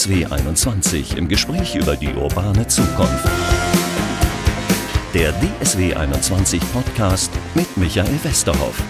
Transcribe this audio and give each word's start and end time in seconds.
DSW 0.00 0.24
21 0.24 1.18
im 1.18 1.28
Gespräch 1.28 1.74
über 1.74 1.94
die 1.94 2.14
urbane 2.14 2.66
Zukunft. 2.66 3.28
Der 5.12 5.30
DSW 5.32 5.92
21 5.92 6.58
Podcast 6.72 7.30
mit 7.54 7.76
Michael 7.76 8.18
Westerhoff. 8.24 8.82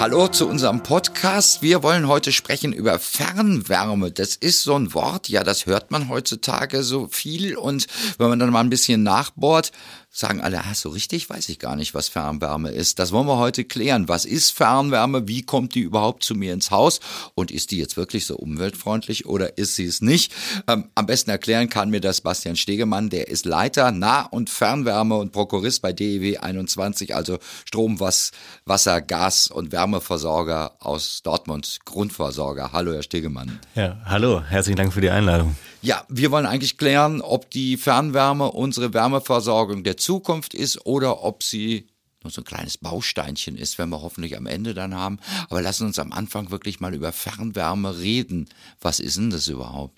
Hallo 0.00 0.26
zu 0.26 0.48
unserem 0.48 0.82
Podcast. 0.82 1.62
Wir 1.62 1.84
wollen 1.84 2.08
heute 2.08 2.32
sprechen 2.32 2.72
über 2.72 2.98
Fernwärme. 2.98 4.10
Das 4.10 4.34
ist 4.34 4.64
so 4.64 4.76
ein 4.76 4.94
Wort, 4.94 5.28
ja, 5.28 5.44
das 5.44 5.66
hört 5.66 5.92
man 5.92 6.08
heutzutage 6.08 6.82
so 6.82 7.06
viel 7.06 7.56
und 7.56 7.86
wenn 8.18 8.28
man 8.28 8.38
dann 8.40 8.50
mal 8.50 8.60
ein 8.60 8.70
bisschen 8.70 9.04
nachbohrt, 9.04 9.70
sagen 10.16 10.40
alle, 10.40 10.60
ah, 10.64 10.74
so 10.74 10.88
richtig 10.88 11.28
weiß 11.28 11.50
ich 11.50 11.58
gar 11.58 11.76
nicht, 11.76 11.94
was 11.94 12.08
Fernwärme 12.08 12.70
ist. 12.70 12.98
Das 12.98 13.12
wollen 13.12 13.26
wir 13.26 13.36
heute 13.36 13.64
klären. 13.64 14.08
Was 14.08 14.24
ist 14.24 14.50
Fernwärme? 14.50 15.28
Wie 15.28 15.42
kommt 15.42 15.74
die 15.74 15.80
überhaupt 15.80 16.22
zu 16.22 16.34
mir 16.34 16.54
ins 16.54 16.70
Haus? 16.70 17.00
Und 17.34 17.50
ist 17.50 17.70
die 17.70 17.76
jetzt 17.76 17.98
wirklich 17.98 18.24
so 18.24 18.36
umweltfreundlich 18.36 19.26
oder 19.26 19.58
ist 19.58 19.76
sie 19.76 19.84
es 19.84 20.00
nicht? 20.00 20.32
Ähm, 20.68 20.88
am 20.94 21.04
besten 21.04 21.28
erklären 21.28 21.68
kann 21.68 21.90
mir 21.90 22.00
das 22.00 22.22
Bastian 22.22 22.56
Stegemann. 22.56 23.10
Der 23.10 23.28
ist 23.28 23.44
Leiter 23.44 23.92
Nah- 23.92 24.22
und 24.22 24.48
Fernwärme 24.48 25.16
und 25.16 25.32
Prokurist 25.32 25.82
bei 25.82 25.92
DEW 25.92 26.38
21, 26.38 27.14
also 27.14 27.38
Strom, 27.66 28.00
Wasser, 28.00 29.02
Gas 29.02 29.48
und 29.48 29.70
Wärmeversorger 29.70 30.76
aus 30.80 31.20
Dortmund, 31.24 31.80
Grundversorger. 31.84 32.72
Hallo, 32.72 32.94
Herr 32.94 33.02
Stegemann. 33.02 33.60
Ja, 33.74 34.00
hallo. 34.06 34.42
Herzlichen 34.42 34.78
Dank 34.78 34.94
für 34.94 35.02
die 35.02 35.10
Einladung. 35.10 35.56
Ja, 35.86 36.04
wir 36.08 36.32
wollen 36.32 36.46
eigentlich 36.46 36.78
klären, 36.78 37.20
ob 37.20 37.48
die 37.52 37.76
Fernwärme 37.76 38.50
unsere 38.50 38.92
Wärmeversorgung 38.92 39.84
der 39.84 39.96
Zukunft 39.96 40.52
ist 40.52 40.84
oder 40.84 41.22
ob 41.22 41.44
sie 41.44 41.86
nur 42.24 42.32
so 42.32 42.40
ein 42.40 42.44
kleines 42.44 42.76
Bausteinchen 42.76 43.56
ist, 43.56 43.78
wenn 43.78 43.90
wir 43.90 44.02
hoffentlich 44.02 44.36
am 44.36 44.46
Ende 44.46 44.74
dann 44.74 44.96
haben. 44.96 45.20
Aber 45.48 45.62
lassen 45.62 45.86
uns 45.86 46.00
am 46.00 46.10
Anfang 46.10 46.50
wirklich 46.50 46.80
mal 46.80 46.92
über 46.92 47.12
Fernwärme 47.12 48.00
reden. 48.00 48.48
Was 48.80 48.98
ist 48.98 49.16
denn 49.16 49.30
das 49.30 49.46
überhaupt? 49.46 49.96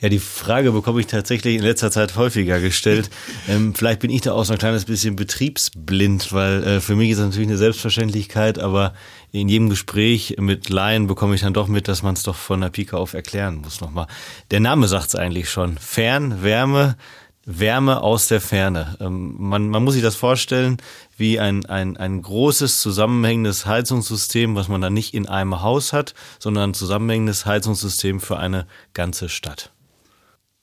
Ja, 0.00 0.08
die 0.08 0.20
Frage 0.20 0.70
bekomme 0.70 1.00
ich 1.00 1.08
tatsächlich 1.08 1.56
in 1.56 1.62
letzter 1.62 1.90
Zeit 1.90 2.14
häufiger 2.14 2.60
gestellt. 2.60 3.10
ähm, 3.48 3.74
vielleicht 3.74 3.98
bin 3.98 4.10
ich 4.10 4.20
da 4.20 4.32
auch 4.32 4.44
so 4.44 4.52
ein 4.52 4.58
kleines 4.58 4.84
bisschen 4.84 5.16
betriebsblind, 5.16 6.32
weil 6.32 6.62
äh, 6.62 6.80
für 6.80 6.94
mich 6.94 7.10
ist 7.10 7.18
das 7.18 7.26
natürlich 7.26 7.48
eine 7.48 7.58
Selbstverständlichkeit, 7.58 8.60
aber 8.60 8.94
in 9.32 9.48
jedem 9.48 9.68
Gespräch 9.68 10.36
mit 10.38 10.68
Laien 10.68 11.08
bekomme 11.08 11.34
ich 11.34 11.40
dann 11.40 11.52
doch 11.52 11.66
mit, 11.66 11.88
dass 11.88 12.04
man 12.04 12.14
es 12.14 12.22
doch 12.22 12.36
von 12.36 12.60
der 12.60 12.70
Pike 12.70 12.96
auf 12.96 13.12
erklären 13.12 13.56
muss 13.56 13.80
nochmal. 13.80 14.06
Der 14.52 14.60
Name 14.60 14.86
sagt 14.86 15.08
es 15.08 15.14
eigentlich 15.16 15.50
schon. 15.50 15.78
Fern, 15.78 16.44
Wärme, 16.44 16.96
Wärme 17.44 18.00
aus 18.00 18.28
der 18.28 18.40
Ferne. 18.40 18.96
Ähm, 19.00 19.34
man, 19.36 19.68
man 19.68 19.82
muss 19.82 19.94
sich 19.94 20.02
das 20.02 20.14
vorstellen 20.14 20.76
wie 21.16 21.40
ein, 21.40 21.66
ein, 21.66 21.96
ein 21.96 22.22
großes 22.22 22.80
zusammenhängendes 22.80 23.66
Heizungssystem, 23.66 24.54
was 24.54 24.68
man 24.68 24.80
dann 24.80 24.92
nicht 24.92 25.12
in 25.12 25.26
einem 25.26 25.60
Haus 25.60 25.92
hat, 25.92 26.14
sondern 26.38 26.70
ein 26.70 26.74
zusammenhängendes 26.74 27.46
Heizungssystem 27.46 28.20
für 28.20 28.38
eine 28.38 28.68
ganze 28.94 29.28
Stadt. 29.28 29.72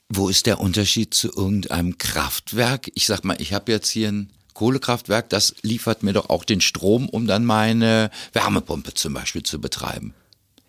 Wo 0.09 0.29
ist 0.29 0.45
der 0.45 0.59
Unterschied 0.59 1.13
zu 1.13 1.29
irgendeinem 1.35 1.97
Kraftwerk? 1.97 2.91
Ich 2.93 3.07
sag 3.07 3.23
mal, 3.23 3.41
ich 3.41 3.53
habe 3.53 3.71
jetzt 3.71 3.89
hier 3.89 4.09
ein 4.09 4.29
Kohlekraftwerk, 4.53 5.29
das 5.29 5.55
liefert 5.63 6.03
mir 6.03 6.13
doch 6.13 6.29
auch 6.29 6.45
den 6.45 6.61
Strom, 6.61 7.09
um 7.09 7.27
dann 7.27 7.43
meine 7.43 8.11
Wärmepumpe 8.31 8.93
zum 8.93 9.13
Beispiel 9.13 9.43
zu 9.43 9.59
betreiben. 9.59 10.13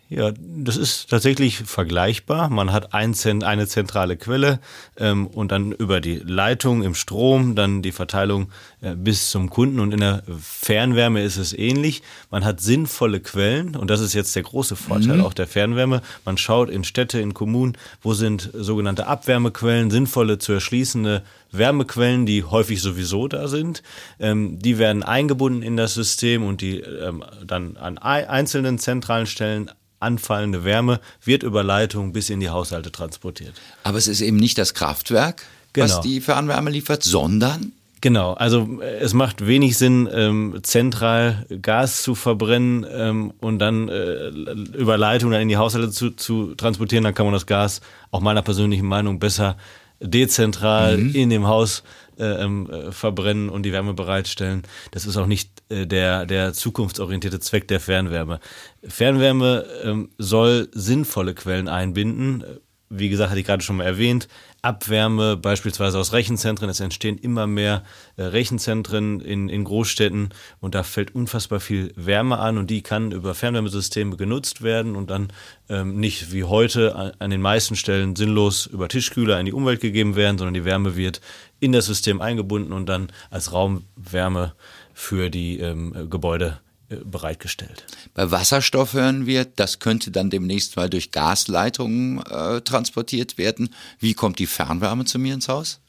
Ja, 0.08 0.32
das 0.38 0.76
ist 0.76 1.10
tatsächlich 1.10 1.58
vergleichbar. 1.58 2.48
Man 2.48 2.72
hat 2.72 2.94
ein 2.94 3.12
Zent, 3.12 3.42
eine 3.42 3.66
zentrale 3.66 4.16
Quelle 4.16 4.60
ähm, 4.96 5.26
und 5.26 5.50
dann 5.50 5.72
über 5.72 6.00
die 6.00 6.18
Leitung 6.18 6.84
im 6.84 6.94
Strom, 6.94 7.56
dann 7.56 7.82
die 7.82 7.90
Verteilung 7.90 8.52
äh, 8.82 8.94
bis 8.94 9.30
zum 9.30 9.50
Kunden. 9.50 9.80
Und 9.80 9.92
in 9.92 9.98
der 9.98 10.22
Fernwärme 10.40 11.24
ist 11.24 11.38
es 11.38 11.52
ähnlich. 11.52 12.02
Man 12.30 12.44
hat 12.44 12.60
sinnvolle 12.60 13.18
Quellen 13.18 13.74
und 13.74 13.90
das 13.90 14.00
ist 14.00 14.14
jetzt 14.14 14.36
der 14.36 14.44
große 14.44 14.76
Vorteil 14.76 15.16
mhm. 15.16 15.24
auch 15.24 15.34
der 15.34 15.48
Fernwärme. 15.48 16.02
Man 16.24 16.38
schaut 16.38 16.70
in 16.70 16.84
Städte, 16.84 17.18
in 17.18 17.34
Kommunen, 17.34 17.76
wo 18.00 18.14
sind 18.14 18.50
sogenannte 18.54 19.08
Abwärmequellen, 19.08 19.90
sinnvolle 19.90 20.38
zu 20.38 20.52
erschließende 20.52 21.24
Wärmequellen, 21.50 22.26
die 22.26 22.44
häufig 22.44 22.80
sowieso 22.80 23.26
da 23.26 23.48
sind. 23.48 23.82
Ähm, 24.20 24.60
die 24.60 24.78
werden 24.78 25.02
eingebunden 25.02 25.62
in 25.62 25.76
das 25.76 25.94
System 25.94 26.44
und 26.46 26.60
die 26.60 26.78
ähm, 26.78 27.24
dann 27.44 27.76
an 27.76 27.98
einzelnen 27.98 28.78
zentralen 28.78 29.26
Stellen 29.26 29.70
anfallende 30.00 30.64
Wärme 30.64 31.00
wird 31.24 31.42
über 31.42 31.62
Leitung 31.62 32.12
bis 32.12 32.30
in 32.30 32.40
die 32.40 32.50
Haushalte 32.50 32.92
transportiert. 32.92 33.54
Aber 33.82 33.98
es 33.98 34.08
ist 34.08 34.20
eben 34.20 34.36
nicht 34.36 34.58
das 34.58 34.74
Kraftwerk, 34.74 35.42
genau. 35.72 35.86
was 35.86 36.00
die 36.00 36.20
Fernwärme 36.20 36.70
liefert, 36.70 37.02
sondern 37.02 37.72
Genau, 38.02 38.34
also 38.34 38.78
äh, 38.82 38.98
es 38.98 39.14
macht 39.14 39.46
wenig 39.46 39.78
Sinn, 39.78 40.08
ähm, 40.12 40.58
zentral 40.62 41.46
Gas 41.62 42.02
zu 42.02 42.14
verbrennen 42.14 42.86
ähm, 42.88 43.32
und 43.40 43.58
dann 43.58 43.88
äh, 43.88 44.28
über 44.28 44.98
Leitung 44.98 45.30
dann 45.30 45.40
in 45.40 45.48
die 45.48 45.56
Haushalte 45.56 45.90
zu, 45.90 46.10
zu 46.10 46.54
transportieren. 46.54 47.04
Dann 47.04 47.14
kann 47.14 47.26
man 47.26 47.32
das 47.32 47.46
Gas, 47.46 47.80
auch 48.10 48.20
meiner 48.20 48.42
persönlichen 48.42 48.86
Meinung, 48.86 49.18
besser 49.18 49.56
dezentral 49.98 50.98
mhm. 50.98 51.14
in 51.14 51.30
dem 51.30 51.46
Haus 51.46 51.82
äh, 52.18 52.24
ähm, 52.24 52.70
äh, 52.70 52.92
verbrennen 52.92 53.48
und 53.48 53.64
die 53.64 53.72
Wärme 53.72 53.94
bereitstellen. 53.94 54.62
Das 54.90 55.06
ist 55.06 55.16
auch 55.16 55.26
nicht 55.26 55.50
äh, 55.68 55.86
der, 55.86 56.26
der 56.26 56.52
zukunftsorientierte 56.52 57.40
Zweck 57.40 57.68
der 57.68 57.80
Fernwärme. 57.80 58.40
Fernwärme 58.86 59.66
ähm, 59.82 60.10
soll 60.18 60.68
sinnvolle 60.72 61.34
Quellen 61.34 61.68
einbinden. 61.68 62.44
Wie 62.88 63.08
gesagt, 63.08 63.30
hatte 63.30 63.40
ich 63.40 63.46
gerade 63.46 63.62
schon 63.62 63.76
mal 63.76 63.84
erwähnt, 63.84 64.28
Abwärme 64.66 65.36
beispielsweise 65.36 65.96
aus 65.96 66.12
Rechenzentren. 66.12 66.68
Es 66.68 66.80
entstehen 66.80 67.18
immer 67.18 67.46
mehr 67.46 67.84
äh, 68.16 68.24
Rechenzentren 68.24 69.20
in, 69.20 69.48
in 69.48 69.62
Großstädten 69.62 70.30
und 70.60 70.74
da 70.74 70.82
fällt 70.82 71.14
unfassbar 71.14 71.60
viel 71.60 71.92
Wärme 71.94 72.38
an 72.38 72.58
und 72.58 72.68
die 72.68 72.82
kann 72.82 73.12
über 73.12 73.36
Fernwärmesysteme 73.36 74.16
genutzt 74.16 74.62
werden 74.62 74.96
und 74.96 75.08
dann 75.08 75.28
ähm, 75.68 76.00
nicht 76.00 76.32
wie 76.32 76.42
heute 76.42 77.14
an, 77.20 77.30
den 77.30 77.40
meisten 77.40 77.76
Stellen 77.76 78.16
sinnlos 78.16 78.66
über 78.66 78.88
Tischkühler 78.88 79.38
in 79.38 79.46
die 79.46 79.52
Umwelt 79.52 79.80
gegeben 79.80 80.16
werden, 80.16 80.36
sondern 80.36 80.54
die 80.54 80.64
Wärme 80.64 80.96
wird 80.96 81.20
in 81.60 81.70
das 81.70 81.86
System 81.86 82.20
eingebunden 82.20 82.72
und 82.72 82.86
dann 82.86 83.08
als 83.30 83.52
Raumwärme 83.52 84.52
für 84.92 85.30
die 85.30 85.60
ähm, 85.60 86.10
Gebäude 86.10 86.58
bereitgestellt. 86.88 87.84
Bei 88.14 88.30
Wasserstoff 88.30 88.92
hören 88.92 89.26
wir, 89.26 89.44
das 89.44 89.78
könnte 89.78 90.10
dann 90.10 90.30
demnächst 90.30 90.76
mal 90.76 90.88
durch 90.88 91.10
Gasleitungen 91.10 92.22
äh, 92.22 92.60
transportiert 92.60 93.38
werden. 93.38 93.70
Wie 93.98 94.14
kommt 94.14 94.38
die 94.38 94.46
Fernwärme 94.46 95.04
zu 95.04 95.18
mir 95.18 95.34
ins 95.34 95.48
Haus? 95.48 95.80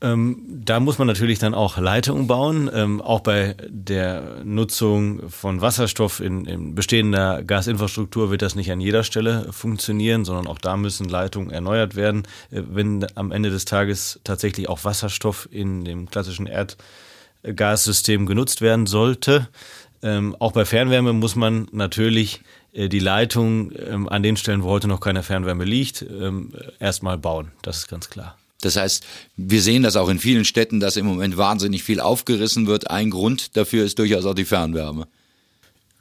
Ähm, 0.00 0.44
da 0.46 0.78
muss 0.78 0.98
man 0.98 1.08
natürlich 1.08 1.40
dann 1.40 1.54
auch 1.54 1.76
Leitungen 1.76 2.28
bauen. 2.28 2.70
Ähm, 2.72 3.00
auch 3.00 3.20
bei 3.20 3.56
der 3.68 4.44
Nutzung 4.44 5.28
von 5.28 5.60
Wasserstoff 5.60 6.20
in, 6.20 6.44
in, 6.44 6.74
bestehender 6.76 7.42
Gasinfrastruktur 7.42 8.30
wird 8.30 8.42
das 8.42 8.54
nicht 8.54 8.70
an 8.70 8.80
jeder 8.80 9.02
Stelle 9.02 9.52
funktionieren, 9.52 10.24
sondern 10.24 10.46
auch 10.46 10.58
da 10.58 10.76
müssen 10.76 11.08
Leitungen 11.08 11.50
erneuert 11.50 11.96
werden. 11.96 12.22
Äh, 12.52 12.62
wenn 12.70 13.06
am 13.16 13.32
Ende 13.32 13.50
des 13.50 13.64
Tages 13.64 14.20
tatsächlich 14.22 14.68
auch 14.68 14.84
Wasserstoff 14.84 15.48
in 15.50 15.84
dem 15.84 16.08
klassischen 16.08 16.48
Erdgassystem 17.42 18.26
genutzt 18.26 18.60
werden 18.60 18.86
sollte, 18.86 19.48
ähm, 20.02 20.36
auch 20.38 20.52
bei 20.52 20.64
Fernwärme 20.64 21.12
muss 21.12 21.36
man 21.36 21.68
natürlich 21.72 22.40
äh, 22.72 22.88
die 22.88 22.98
Leitung 22.98 23.72
ähm, 23.72 24.08
an 24.08 24.22
den 24.22 24.36
Stellen, 24.36 24.62
wo 24.62 24.68
heute 24.68 24.88
noch 24.88 25.00
keine 25.00 25.22
Fernwärme 25.22 25.64
liegt, 25.64 26.02
ähm, 26.02 26.52
erstmal 26.78 27.18
bauen. 27.18 27.52
Das 27.62 27.78
ist 27.78 27.88
ganz 27.88 28.08
klar. 28.08 28.36
Das 28.60 28.76
heißt, 28.76 29.04
wir 29.36 29.62
sehen 29.62 29.82
das 29.82 29.96
auch 29.96 30.08
in 30.08 30.18
vielen 30.18 30.44
Städten, 30.44 30.80
dass 30.80 30.96
im 30.96 31.06
Moment 31.06 31.36
wahnsinnig 31.36 31.84
viel 31.84 32.00
aufgerissen 32.00 32.66
wird. 32.66 32.90
Ein 32.90 33.10
Grund 33.10 33.56
dafür 33.56 33.84
ist 33.84 33.98
durchaus 33.98 34.24
auch 34.24 34.34
die 34.34 34.44
Fernwärme. 34.44 35.06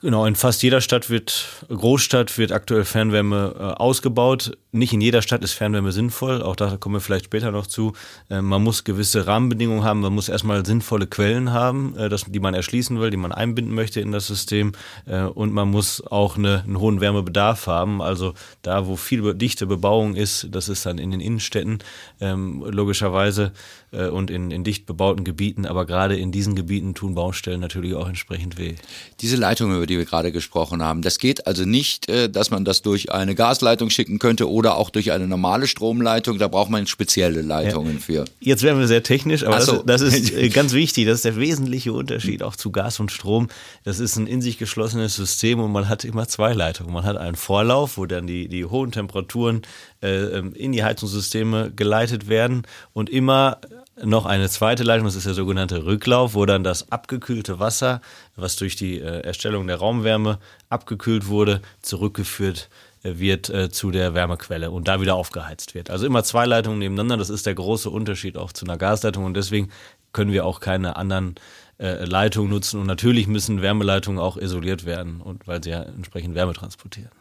Genau, 0.01 0.25
in 0.25 0.35
fast 0.35 0.61
jeder 0.61 0.81
Stadt 0.81 1.09
wird, 1.09 1.65
Großstadt 1.69 2.37
wird 2.37 2.51
aktuell 2.51 2.85
Fernwärme 2.85 3.55
äh, 3.57 3.61
ausgebaut. 3.61 4.57
Nicht 4.77 4.93
in 4.93 5.01
jeder 5.01 5.21
Stadt 5.21 5.43
ist 5.43 5.53
Fernwärme 5.53 5.91
sinnvoll, 5.91 6.41
auch 6.41 6.55
da 6.55 6.77
kommen 6.77 6.95
wir 6.95 7.01
vielleicht 7.01 7.25
später 7.25 7.51
noch 7.51 7.67
zu. 7.67 7.93
Äh, 8.29 8.41
man 8.41 8.63
muss 8.63 8.83
gewisse 8.83 9.27
Rahmenbedingungen 9.27 9.83
haben, 9.83 10.01
man 10.01 10.13
muss 10.13 10.29
erstmal 10.29 10.65
sinnvolle 10.65 11.07
Quellen 11.07 11.51
haben, 11.51 11.97
äh, 11.97 12.09
die 12.27 12.39
man 12.39 12.53
erschließen 12.53 12.99
will, 12.99 13.09
die 13.09 13.17
man 13.17 13.31
einbinden 13.31 13.73
möchte 13.73 14.01
in 14.01 14.11
das 14.11 14.27
System. 14.27 14.73
Äh, 15.05 15.21
und 15.21 15.53
man 15.53 15.69
muss 15.69 16.05
auch 16.05 16.37
eine, 16.37 16.63
einen 16.63 16.79
hohen 16.79 17.01
Wärmebedarf 17.01 17.67
haben. 17.67 18.01
Also 18.01 18.33
da, 18.61 18.87
wo 18.87 18.95
viel 18.95 19.33
dichte 19.33 19.65
Bebauung 19.65 20.15
ist, 20.15 20.47
das 20.51 20.69
ist 20.69 20.85
dann 20.85 20.97
in 20.97 21.11
den 21.11 21.19
Innenstädten 21.19 21.79
ähm, 22.21 22.63
logischerweise 22.67 23.51
äh, 23.91 24.07
und 24.07 24.29
in, 24.29 24.51
in 24.51 24.63
dicht 24.63 24.85
bebauten 24.85 25.23
Gebieten. 25.23 25.65
Aber 25.65 25.85
gerade 25.85 26.15
in 26.17 26.31
diesen 26.31 26.55
Gebieten 26.55 26.93
tun 26.93 27.15
Baustellen 27.15 27.59
natürlich 27.59 27.95
auch 27.95 28.07
entsprechend 28.07 28.57
weh. 28.57 28.75
Diese 29.21 29.37
Leitung, 29.37 29.75
über 29.75 29.87
die 29.87 29.97
wir 29.97 30.05
gerade 30.05 30.31
gesprochen 30.31 30.83
haben, 30.83 31.01
das 31.01 31.17
geht 31.17 31.47
also 31.47 31.65
nicht, 31.65 32.07
dass 32.07 32.51
man 32.51 32.65
das 32.65 32.81
durch 32.81 33.11
eine 33.11 33.35
Gasleitung 33.35 33.89
schicken 33.89 34.19
könnte 34.19 34.49
oder 34.49 34.66
auch 34.75 34.89
durch 34.89 35.11
eine 35.11 35.27
normale 35.27 35.67
Stromleitung. 35.67 36.37
Da 36.37 36.47
braucht 36.47 36.69
man 36.69 36.87
spezielle 36.87 37.41
Leitungen 37.41 37.95
ja. 37.95 37.99
für. 37.99 38.25
Jetzt 38.39 38.63
werden 38.63 38.79
wir 38.79 38.87
sehr 38.87 39.03
technisch, 39.03 39.43
aber 39.43 39.61
so. 39.61 39.83
das, 39.83 40.01
das, 40.01 40.13
ist 40.13 40.33
äh, 40.35 40.49
ganz 40.49 40.73
wichtig. 40.73 41.05
Das 41.05 41.15
ist 41.15 41.25
der 41.25 41.37
wesentliche 41.37 41.93
Unterschied 41.93 42.43
auch 42.43 42.55
zu 42.55 42.71
Gas 42.71 42.99
und 42.99 43.11
Strom. 43.11 43.47
Das 43.83 43.99
ist 43.99 44.15
ein 44.17 44.27
in 44.27 44.41
sich 44.41 44.57
geschlossenes 44.57 45.15
System 45.15 45.59
und 45.59 45.71
man 45.71 45.89
hat 45.89 46.03
immer 46.03 46.27
zwei 46.27 46.53
Leitungen. 46.53 46.93
Man 46.93 47.05
hat 47.05 47.17
einen 47.17 47.35
Vorlauf, 47.35 47.97
wo 47.97 48.05
dann 48.05 48.27
die, 48.27 48.47
die 48.47 48.65
hohen 48.65 48.91
Temperaturen 48.91 49.61
äh, 50.01 50.09
ähm, 50.09 50.53
in 50.53 50.71
die 50.71 50.83
Heizungssysteme 50.83 51.71
geleitet 51.75 52.29
werden 52.29 52.63
und 52.93 53.09
immer 53.09 53.59
noch 54.03 54.25
eine 54.25 54.49
zweite 54.49 54.83
Leitung, 54.83 55.05
das 55.05 55.15
ist 55.15 55.25
der 55.25 55.33
sogenannte 55.33 55.85
Rücklauf, 55.85 56.35
wo 56.35 56.45
dann 56.45 56.63
das 56.63 56.91
abgekühlte 56.91 57.59
Wasser, 57.59 58.01
was 58.35 58.55
durch 58.55 58.75
die 58.75 58.99
äh, 58.99 59.21
Erstellung 59.21 59.65
der 59.65 59.77
Raumwärme 59.77 60.39
abgekühlt 60.69 61.27
wurde, 61.27 61.61
zurückgeführt 61.81 62.69
äh, 62.69 62.86
wird 63.13 63.49
äh, 63.49 63.69
zu 63.69 63.91
der 63.91 64.13
Wärmequelle 64.13 64.71
und 64.71 64.87
da 64.87 65.01
wieder 65.01 65.15
aufgeheizt 65.15 65.75
wird. 65.75 65.89
Also 65.89 66.05
immer 66.05 66.23
zwei 66.23 66.45
Leitungen 66.45 66.79
nebeneinander, 66.79 67.17
das 67.17 67.29
ist 67.29 67.45
der 67.45 67.55
große 67.55 67.89
Unterschied 67.89 68.37
auch 68.37 68.51
zu 68.51 68.65
einer 68.65 68.77
Gasleitung 68.77 69.25
und 69.25 69.35
deswegen 69.35 69.69
können 70.13 70.31
wir 70.31 70.45
auch 70.45 70.59
keine 70.59 70.95
anderen 70.95 71.35
äh, 71.79 72.05
Leitungen 72.05 72.49
nutzen 72.49 72.79
und 72.79 72.87
natürlich 72.87 73.27
müssen 73.27 73.61
Wärmeleitungen 73.61 74.19
auch 74.19 74.37
isoliert 74.37 74.85
werden 74.85 75.21
und 75.21 75.47
weil 75.47 75.63
sie 75.63 75.69
ja 75.71 75.83
entsprechend 75.83 76.35
Wärme 76.35 76.53
transportieren. 76.53 77.11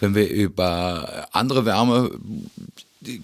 Wenn 0.00 0.14
wir 0.14 0.28
über 0.28 1.28
andere 1.32 1.64
Wärme 1.64 2.10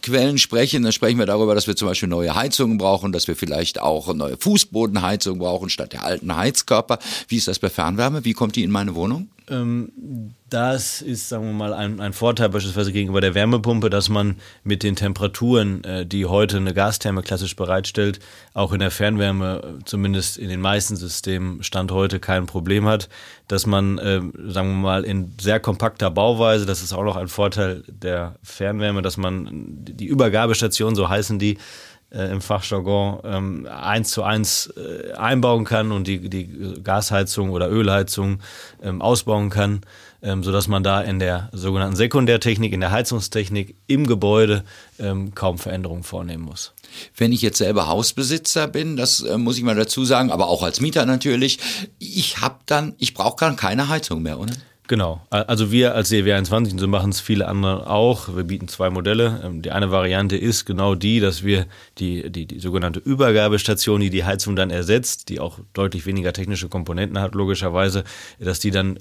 Quellen 0.02 0.38
sprechen, 0.38 0.82
dann 0.82 0.92
sprechen 0.92 1.18
wir 1.18 1.26
darüber, 1.26 1.54
dass 1.54 1.66
wir 1.66 1.76
zum 1.76 1.88
Beispiel 1.88 2.08
neue 2.08 2.34
Heizungen 2.34 2.78
brauchen, 2.78 3.12
dass 3.12 3.28
wir 3.28 3.36
vielleicht 3.36 3.80
auch 3.80 4.12
neue 4.12 4.36
Fußbodenheizungen 4.36 5.38
brauchen 5.38 5.70
statt 5.70 5.92
der 5.92 6.04
alten 6.04 6.34
Heizkörper. 6.34 6.98
Wie 7.28 7.36
ist 7.36 7.48
das 7.48 7.58
bei 7.58 7.70
Fernwärme? 7.70 8.24
Wie 8.24 8.32
kommt 8.32 8.56
die 8.56 8.64
in 8.64 8.70
meine 8.70 8.94
Wohnung? 8.94 9.28
Ähm, 9.50 10.34
das 10.50 11.02
ist, 11.02 11.28
sagen 11.28 11.46
wir 11.46 11.52
mal, 11.52 11.72
ein, 11.74 12.00
ein, 12.00 12.12
Vorteil 12.12 12.48
beispielsweise 12.48 12.92
gegenüber 12.92 13.20
der 13.20 13.34
Wärmepumpe, 13.34 13.90
dass 13.90 14.08
man 14.08 14.36
mit 14.64 14.82
den 14.82 14.96
Temperaturen, 14.96 15.84
äh, 15.84 16.06
die 16.06 16.26
heute 16.26 16.56
eine 16.56 16.74
Gastherme 16.74 17.22
klassisch 17.22 17.54
bereitstellt, 17.56 18.20
auch 18.54 18.72
in 18.72 18.78
der 18.78 18.90
Fernwärme, 18.90 19.80
zumindest 19.84 20.38
in 20.38 20.48
den 20.48 20.60
meisten 20.60 20.96
Systemen, 20.96 21.62
Stand 21.62 21.92
heute 21.92 22.20
kein 22.20 22.46
Problem 22.46 22.86
hat. 22.86 23.08
Dass 23.46 23.66
man, 23.66 23.98
äh, 23.98 24.20
sagen 24.48 24.68
wir 24.70 24.82
mal, 24.82 25.04
in 25.04 25.34
sehr 25.40 25.60
kompakter 25.60 26.10
Bauweise, 26.10 26.66
das 26.66 26.82
ist 26.82 26.92
auch 26.92 27.04
noch 27.04 27.16
ein 27.16 27.28
Vorteil 27.28 27.82
der 27.86 28.36
Fernwärme, 28.42 29.02
dass 29.02 29.16
man 29.16 29.48
die 29.50 30.06
Übergabestation, 30.06 30.94
so 30.94 31.08
heißen 31.08 31.38
die, 31.38 31.58
äh, 32.10 32.30
im 32.30 32.40
Fachjargon 32.40 33.20
ähm, 33.24 33.68
eins 33.70 34.10
zu 34.10 34.22
eins 34.22 34.72
äh, 34.76 35.12
einbauen 35.12 35.64
kann 35.64 35.92
und 35.92 36.06
die, 36.06 36.28
die 36.28 36.80
Gasheizung 36.82 37.50
oder 37.50 37.70
Ölheizung 37.70 38.40
ähm, 38.82 39.02
ausbauen 39.02 39.50
kann, 39.50 39.82
ähm, 40.22 40.42
sodass 40.42 40.68
man 40.68 40.82
da 40.82 41.00
in 41.00 41.18
der 41.18 41.50
sogenannten 41.52 41.96
Sekundärtechnik, 41.96 42.72
in 42.72 42.80
der 42.80 42.90
Heizungstechnik 42.90 43.76
im 43.86 44.06
Gebäude 44.06 44.64
ähm, 44.98 45.34
kaum 45.34 45.58
Veränderungen 45.58 46.02
vornehmen 46.02 46.44
muss. 46.44 46.72
Wenn 47.16 47.32
ich 47.32 47.42
jetzt 47.42 47.58
selber 47.58 47.86
Hausbesitzer 47.86 48.66
bin, 48.68 48.96
das 48.96 49.20
äh, 49.20 49.36
muss 49.36 49.58
ich 49.58 49.62
mal 49.62 49.76
dazu 49.76 50.04
sagen, 50.04 50.30
aber 50.30 50.48
auch 50.48 50.62
als 50.62 50.80
Mieter 50.80 51.04
natürlich, 51.04 51.58
ich 51.98 52.40
habe 52.40 52.56
dann, 52.66 52.94
ich 52.98 53.14
brauche 53.14 53.36
dann 53.38 53.56
keine 53.56 53.88
Heizung 53.88 54.22
mehr, 54.22 54.38
oder? 54.38 54.54
Genau. 54.88 55.20
Also 55.28 55.70
wir 55.70 55.94
als 55.94 56.08
CW 56.08 56.32
21, 56.32 56.72
und 56.72 56.78
so 56.78 56.88
machen 56.88 57.10
es 57.10 57.20
viele 57.20 57.46
andere 57.46 57.88
auch, 57.88 58.34
wir 58.34 58.44
bieten 58.44 58.68
zwei 58.68 58.88
Modelle. 58.88 59.42
Ähm, 59.44 59.60
die 59.60 59.70
eine 59.70 59.90
Variante 59.90 60.36
ist 60.36 60.64
genau 60.64 60.94
die, 60.94 61.20
dass 61.20 61.44
wir 61.44 61.66
die, 61.98 62.32
die, 62.32 62.46
die 62.46 62.58
sogenannte 62.58 62.98
Übergabestation, 62.98 64.00
die 64.00 64.08
die 64.08 64.24
Heizung 64.24 64.56
dann 64.56 64.70
ersetzt, 64.70 65.28
die 65.28 65.40
auch 65.40 65.58
deutlich 65.74 66.06
weniger 66.06 66.32
technische 66.32 66.70
Komponenten 66.70 67.20
hat, 67.20 67.34
logischerweise, 67.34 68.02
dass 68.40 68.60
die 68.60 68.70
dann 68.70 68.98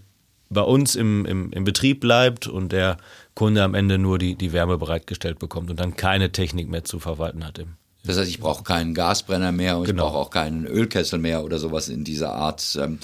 bei 0.50 0.62
uns 0.62 0.96
im, 0.96 1.26
im, 1.26 1.52
im 1.52 1.64
Betrieb 1.64 2.02
bleibt 2.02 2.48
und 2.48 2.74
der 2.74 2.98
Kunde 3.34 3.64
am 3.64 3.74
Ende 3.74 3.98
nur 3.98 4.18
die, 4.20 4.36
die 4.36 4.52
Wärme 4.52 4.78
bereitgestellt 4.78 5.40
bekommt 5.40 5.70
und 5.70 5.80
dann 5.80 5.96
keine 5.96 6.34
Technik 6.34 6.70
mehr 6.70 6.84
zu 6.84 7.00
verwalten 7.00 7.46
hat 7.46 7.60
im, 7.60 7.76
das 8.08 8.18
heißt, 8.18 8.30
ich 8.30 8.40
brauche 8.40 8.64
keinen 8.64 8.94
Gasbrenner 8.94 9.52
mehr 9.52 9.78
und 9.78 9.86
genau. 9.86 10.08
ich 10.08 10.12
brauche 10.12 10.20
auch 10.20 10.30
keinen 10.30 10.66
Ölkessel 10.66 11.20
mehr 11.20 11.44
oder 11.44 11.60
sowas 11.60 11.90
in 11.90 12.04
dieser 12.04 12.34
Art. 12.34 12.78
Ähm, 12.82 13.00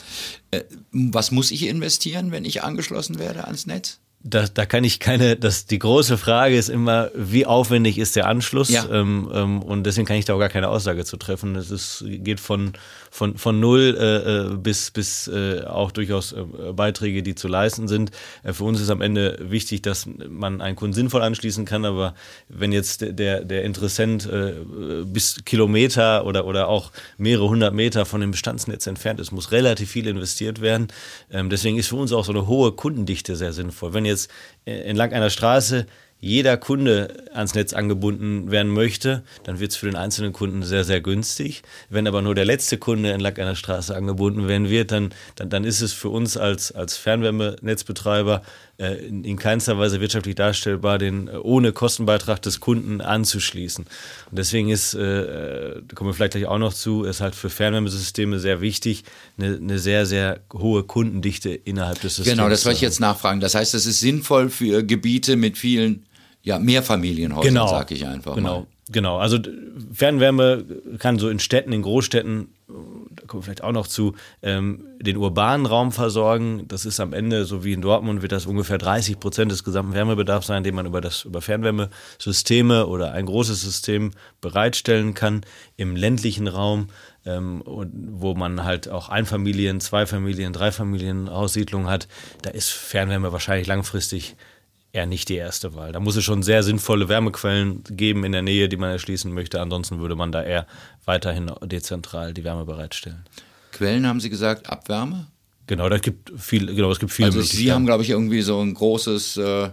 äh, 0.52 0.62
was 0.92 1.32
muss 1.32 1.52
ich 1.52 1.68
investieren, 1.68 2.32
wenn 2.32 2.46
ich 2.46 2.64
angeschlossen 2.64 3.20
werde 3.20 3.46
ans 3.46 3.66
Netz? 3.66 4.00
da, 4.24 4.46
da 4.48 4.66
kann 4.66 4.86
ich 4.86 5.00
keine, 5.00 5.36
das, 5.36 5.66
die 5.66 5.80
große 5.80 6.18
Frage 6.18 6.56
ist 6.56 6.70
immer, 6.70 7.12
wie 7.14 7.46
aufwendig 7.46 7.98
ist 7.98 8.16
der 8.16 8.28
Anschluss? 8.28 8.70
Ja. 8.70 8.86
Ähm, 8.90 9.30
ähm, 9.34 9.62
und 9.62 9.84
deswegen 9.84 10.08
kann 10.08 10.16
ich 10.16 10.26
da 10.26 10.34
auch 10.34 10.40
gar 10.40 10.50
keine 10.50 10.70
Aussage 10.70 11.04
zu 11.04 11.18
treffen. 11.18 11.56
Es 11.56 11.70
ist, 11.70 12.06
geht 12.08 12.40
von, 12.40 12.72
von, 13.14 13.38
von 13.38 13.60
null 13.60 13.96
äh, 14.00 14.54
äh 14.54 14.58
bis, 14.58 14.90
bis 14.90 15.28
äh, 15.28 15.62
auch 15.66 15.92
durchaus 15.92 16.32
äh, 16.32 16.44
Beiträge, 16.74 17.22
die 17.22 17.36
zu 17.36 17.48
leisten 17.48 17.88
sind. 17.88 18.10
Äh, 18.42 18.54
für 18.54 18.64
uns 18.64 18.82
ist 18.82 18.90
am 18.90 19.02
Ende 19.02 19.38
wichtig, 19.40 19.84
dass 19.84 20.08
man 20.08 20.62
einen 20.62 20.76
Kunden 20.76 20.96
sinnvoll 20.96 21.22
anschließen 21.22 21.64
kann, 21.66 21.86
aber 21.86 22.16
wenn 22.50 22.72
jetzt 22.72 23.06
der, 23.08 23.46
der 23.46 23.66
Interessent 23.66 24.26
äh, 24.26 24.54
bis 25.06 25.46
Kilometer 25.46 26.26
oder, 26.26 26.46
oder 26.46 26.68
auch 26.68 26.92
mehrere 27.18 27.48
hundert 27.50 27.76
Meter 27.76 28.08
von 28.08 28.20
dem 28.20 28.32
Bestandsnetz 28.32 28.88
entfernt 28.88 29.20
ist, 29.20 29.32
muss 29.32 29.52
relativ 29.52 29.92
viel 29.92 30.08
investiert 30.08 30.60
werden. 30.60 30.88
Ähm, 31.30 31.52
deswegen 31.52 31.78
ist 31.78 31.90
für 31.90 31.98
uns 31.98 32.14
auch 32.14 32.26
so 32.26 32.32
eine 32.32 32.48
hohe 32.48 32.72
Kundendichte 32.72 33.36
sehr 33.36 33.54
sinnvoll. 33.54 33.94
Wenn 33.94 34.06
jetzt 34.06 34.32
äh, 34.66 34.72
entlang 34.72 35.14
einer 35.14 35.30
Straße 35.30 35.86
jeder 36.24 36.56
Kunde 36.56 37.26
ans 37.34 37.54
Netz 37.54 37.74
angebunden 37.74 38.50
werden 38.50 38.72
möchte, 38.72 39.24
dann 39.44 39.60
wird 39.60 39.72
es 39.72 39.78
für 39.78 39.88
den 39.88 39.98
einzelnen 39.98 40.32
Kunden 40.32 40.64
sehr, 40.64 40.86
sehr 40.86 41.02
günstig. 41.02 41.64
Wenn 41.90 42.08
aber 42.08 42.22
nur 42.22 42.34
der 42.34 42.46
letzte 42.46 42.78
Kunde 42.78 43.12
entlang 43.12 43.36
einer 43.36 43.58
Straße 43.58 43.94
angebunden 43.94 44.48
werden 44.48 44.70
wird, 44.70 44.92
dann, 44.94 45.14
dann, 45.36 45.50
dann 45.50 45.66
ist 45.66 45.82
es 45.82 45.92
für 45.92 46.08
uns 46.08 46.38
als, 46.38 46.72
als 46.72 46.96
Fernwärmenetzbetreiber 46.96 48.42
äh, 48.78 49.06
in, 49.06 49.26
in 49.26 49.38
keinster 49.38 49.78
Weise 49.78 50.00
wirtschaftlich 50.00 50.36
darstellbar, 50.36 50.98
den 50.98 51.28
äh, 51.28 51.32
ohne 51.32 51.74
Kostenbeitrag 51.74 52.42
des 52.42 52.62
Kunden 52.62 53.02
anzuschließen. 53.02 53.84
Und 54.32 54.40
deswegen 54.40 54.70
ist, 54.70 54.94
äh, 54.94 55.82
da 55.86 55.94
kommen 55.94 56.10
wir 56.10 56.14
vielleicht 56.14 56.32
gleich 56.32 56.46
auch 56.46 56.58
noch 56.58 56.74
zu, 56.74 57.04
ist 57.04 57.20
halt 57.20 57.36
für 57.36 57.50
Fernwärmesysteme 57.50 58.40
sehr 58.40 58.62
wichtig, 58.62 59.04
eine, 59.38 59.58
eine 59.58 59.78
sehr, 59.78 60.06
sehr 60.06 60.40
hohe 60.54 60.84
Kundendichte 60.84 61.50
innerhalb 61.50 62.00
des 62.00 62.16
Systems. 62.16 62.38
Genau, 62.38 62.48
das 62.48 62.64
wollte 62.64 62.78
ich 62.78 62.82
jetzt 62.82 63.02
nachfragen. 63.02 63.42
Das 63.42 63.56
heißt, 63.56 63.74
es 63.74 63.86
ist 63.86 64.00
sinnvoll 64.00 64.50
für 64.50 64.84
Gebiete 64.84 65.36
mit 65.36 65.58
vielen 65.58 66.06
ja, 66.44 66.60
Mehrfamilienhäusern, 66.60 67.54
genau, 67.54 67.68
sage 67.68 67.96
ich 67.96 68.06
einfach 68.06 68.36
genau, 68.36 68.60
mal. 68.60 68.68
Genau, 68.92 69.18
also 69.18 69.40
Fernwärme 69.94 70.66
kann 71.00 71.18
so 71.18 71.30
in 71.30 71.40
Städten, 71.40 71.72
in 71.72 71.82
Großstädten, 71.82 72.50
da 72.68 73.26
kommen 73.26 73.42
wir 73.42 73.46
vielleicht 73.46 73.64
auch 73.64 73.72
noch 73.72 73.88
zu, 73.88 74.14
ähm, 74.42 74.86
den 75.00 75.16
urbanen 75.16 75.66
Raum 75.66 75.94
versorgen. 75.94 76.66
Das 76.68 76.86
ist 76.86 77.00
am 77.00 77.14
Ende, 77.14 77.46
so 77.46 77.64
wie 77.64 77.72
in 77.72 77.82
Dortmund, 77.82 78.22
wird 78.22 78.34
das 78.34 78.46
ungefähr 78.46 78.78
30 78.78 79.22
Prozent 79.22 79.54
des 79.54 79.64
gesamten 79.64 79.94
Wärmebedarfs 79.94 80.48
sein, 80.48 80.66
den 80.66 80.76
man 80.76 80.86
über 80.86 81.00
das 81.00 81.24
über 81.24 81.42
Fernwärmesysteme 81.42 82.88
oder 82.88 83.14
ein 83.14 83.26
großes 83.26 83.62
System 83.62 84.12
bereitstellen 84.42 85.14
kann. 85.14 85.46
Im 85.78 85.96
ländlichen 85.96 86.50
Raum 86.50 86.90
ähm, 87.26 87.64
wo 87.66 88.34
man 88.36 88.66
halt 88.66 88.90
auch 88.90 89.08
Einfamilien, 89.08 89.80
Zweifamilien, 89.80 90.52
Dreifamilien 90.52 91.30
Aussiedlungen 91.30 91.88
hat, 91.88 92.10
da 92.42 92.50
ist 92.50 92.70
Fernwärme 92.70 93.32
wahrscheinlich 93.32 93.66
langfristig 93.66 94.36
eher 94.94 95.08
nicht 95.08 95.28
die 95.28 95.36
erste 95.36 95.74
Wahl. 95.74 95.92
Da 95.92 96.00
muss 96.00 96.16
es 96.16 96.24
schon 96.24 96.44
sehr 96.44 96.64
sinnvolle 96.64 97.10
Wärmequellen 97.10 97.84
geben 97.90 98.24
in 98.24 98.32
der 98.32 98.44
Nähe, 98.44 98.70
die 98.70 98.78
man 98.78 98.92
erschließen 98.92 99.34
möchte. 99.34 99.60
Ansonsten 99.60 100.00
würde 100.00 100.16
man 100.16 100.32
da 100.32 100.42
eher 100.44 100.68
weiterhin 101.04 101.52
dezentral 101.64 102.34
die 102.34 102.44
Wärme 102.44 102.64
bereitstellen. 102.64 103.26
Quellen 103.72 104.08
haben 104.08 104.20
Sie 104.20 104.30
gesagt, 104.30 104.70
Abwärme? 104.70 105.28
Genau, 105.66 105.90
da 105.90 105.98
gibt 105.98 106.32
viel, 106.38 106.68
genau, 106.68 106.92
es 106.92 107.00
gibt 107.00 107.12
viele 107.12 107.28
Also 107.28 107.42
Sie 107.42 107.72
haben, 107.72 107.86
glaube 107.86 108.04
ich, 108.04 108.12
irgendwie 108.12 108.42
so 108.42 108.62
ein 108.62 108.74
großes, 108.74 109.38
äh, 109.38 109.70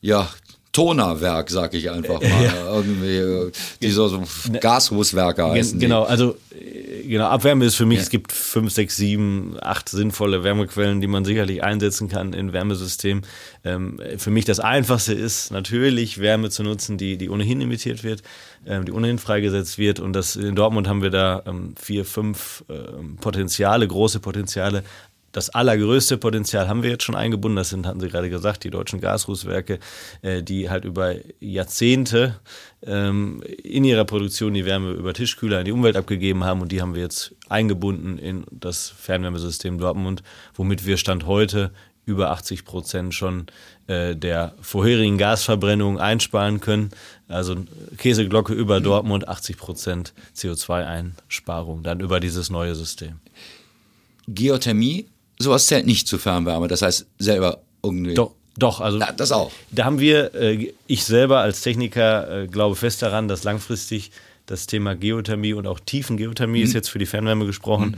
ja, 0.00 0.28
Tonerwerk, 0.72 1.50
sag 1.50 1.74
ich 1.74 1.90
einfach 1.90 2.20
mal. 2.20 2.44
Ja. 2.44 2.74
Irgendwie, 2.74 3.16
äh, 3.16 3.52
die 3.80 3.90
so, 3.90 4.08
so 4.08 4.24
Gashuswerke 4.60 5.44
heißen. 5.44 5.78
Genau, 5.78 6.02
also 6.02 6.36
genau, 7.08 7.26
Abwärme 7.26 7.64
ist 7.64 7.74
für 7.74 7.86
mich, 7.86 7.98
ja. 7.98 8.02
es 8.02 8.10
gibt 8.10 8.32
fünf, 8.32 8.72
sechs, 8.72 8.96
sieben, 8.96 9.56
acht 9.60 9.88
sinnvolle 9.88 10.44
Wärmequellen, 10.44 11.00
die 11.00 11.06
man 11.06 11.24
sicherlich 11.24 11.62
einsetzen 11.62 12.08
kann 12.08 12.32
in 12.32 12.52
Wärmesystem. 12.52 13.22
Ähm, 13.64 14.00
für 14.18 14.30
mich 14.30 14.44
das 14.44 14.60
Einfachste 14.60 15.14
ist 15.14 15.50
natürlich 15.50 16.20
Wärme 16.20 16.50
zu 16.50 16.62
nutzen, 16.62 16.98
die, 16.98 17.16
die 17.16 17.30
ohnehin 17.30 17.60
emittiert 17.60 18.04
wird, 18.04 18.22
ähm, 18.66 18.84
die 18.84 18.92
ohnehin 18.92 19.18
freigesetzt 19.18 19.78
wird. 19.78 20.00
Und 20.00 20.12
das, 20.12 20.36
in 20.36 20.54
Dortmund 20.54 20.88
haben 20.88 21.02
wir 21.02 21.10
da 21.10 21.42
ähm, 21.46 21.74
vier, 21.80 22.04
fünf 22.04 22.64
ähm, 22.68 23.16
Potenziale, 23.16 23.86
große 23.86 24.20
Potenziale 24.20 24.84
das 25.32 25.50
allergrößte 25.50 26.16
Potenzial 26.16 26.68
haben 26.68 26.82
wir 26.82 26.90
jetzt 26.90 27.04
schon 27.04 27.14
eingebunden. 27.14 27.56
Das 27.56 27.70
sind, 27.70 27.86
hatten 27.86 28.00
Sie 28.00 28.08
gerade 28.08 28.30
gesagt, 28.30 28.64
die 28.64 28.70
deutschen 28.70 29.00
Gasrußwerke, 29.00 29.78
äh, 30.22 30.42
die 30.42 30.70
halt 30.70 30.84
über 30.84 31.14
Jahrzehnte 31.40 32.40
ähm, 32.82 33.42
in 33.62 33.84
ihrer 33.84 34.04
Produktion 34.04 34.54
die 34.54 34.64
Wärme 34.64 34.92
über 34.92 35.12
Tischkühler 35.12 35.60
in 35.60 35.64
die 35.66 35.72
Umwelt 35.72 35.96
abgegeben 35.96 36.44
haben. 36.44 36.62
Und 36.62 36.72
die 36.72 36.80
haben 36.80 36.94
wir 36.94 37.02
jetzt 37.02 37.34
eingebunden 37.48 38.18
in 38.18 38.44
das 38.50 38.88
Fernwärmesystem 38.88 39.78
Dortmund, 39.78 40.22
womit 40.54 40.86
wir 40.86 40.96
Stand 40.96 41.26
heute 41.26 41.72
über 42.06 42.30
80 42.30 42.64
Prozent 42.64 43.14
schon 43.14 43.46
äh, 43.86 44.16
der 44.16 44.54
vorherigen 44.62 45.18
Gasverbrennung 45.18 46.00
einsparen 46.00 46.60
können. 46.60 46.88
Also 47.28 47.54
Käseglocke 47.98 48.54
über 48.54 48.80
Dortmund, 48.80 49.28
80 49.28 49.58
Prozent 49.58 50.14
CO2-Einsparung 50.34 51.82
dann 51.82 52.00
über 52.00 52.18
dieses 52.18 52.48
neue 52.48 52.74
System. 52.74 53.20
Geothermie 54.26 55.06
sowas 55.38 55.66
zählt 55.66 55.86
nicht 55.86 56.08
zu 56.08 56.18
Fernwärme. 56.18 56.68
Das 56.68 56.82
heißt, 56.82 57.06
selber 57.18 57.60
irgendwie. 57.82 58.14
Doch, 58.14 58.32
doch, 58.56 58.80
also 58.80 58.98
ja, 58.98 59.12
das 59.12 59.32
auch. 59.32 59.52
Da 59.70 59.84
haben 59.84 60.00
wir, 60.00 60.34
äh, 60.34 60.72
ich 60.86 61.04
selber 61.04 61.40
als 61.40 61.60
Techniker 61.60 62.42
äh, 62.42 62.46
glaube 62.48 62.74
fest 62.74 63.02
daran, 63.02 63.28
dass 63.28 63.44
langfristig 63.44 64.10
das 64.46 64.66
Thema 64.66 64.96
Geothermie 64.96 65.52
und 65.52 65.66
auch 65.66 65.78
Tiefengeothermie 65.78 66.58
mhm. 66.58 66.64
ist 66.64 66.72
jetzt 66.72 66.88
für 66.88 66.98
die 66.98 67.06
Fernwärme 67.06 67.46
gesprochen. 67.46 67.96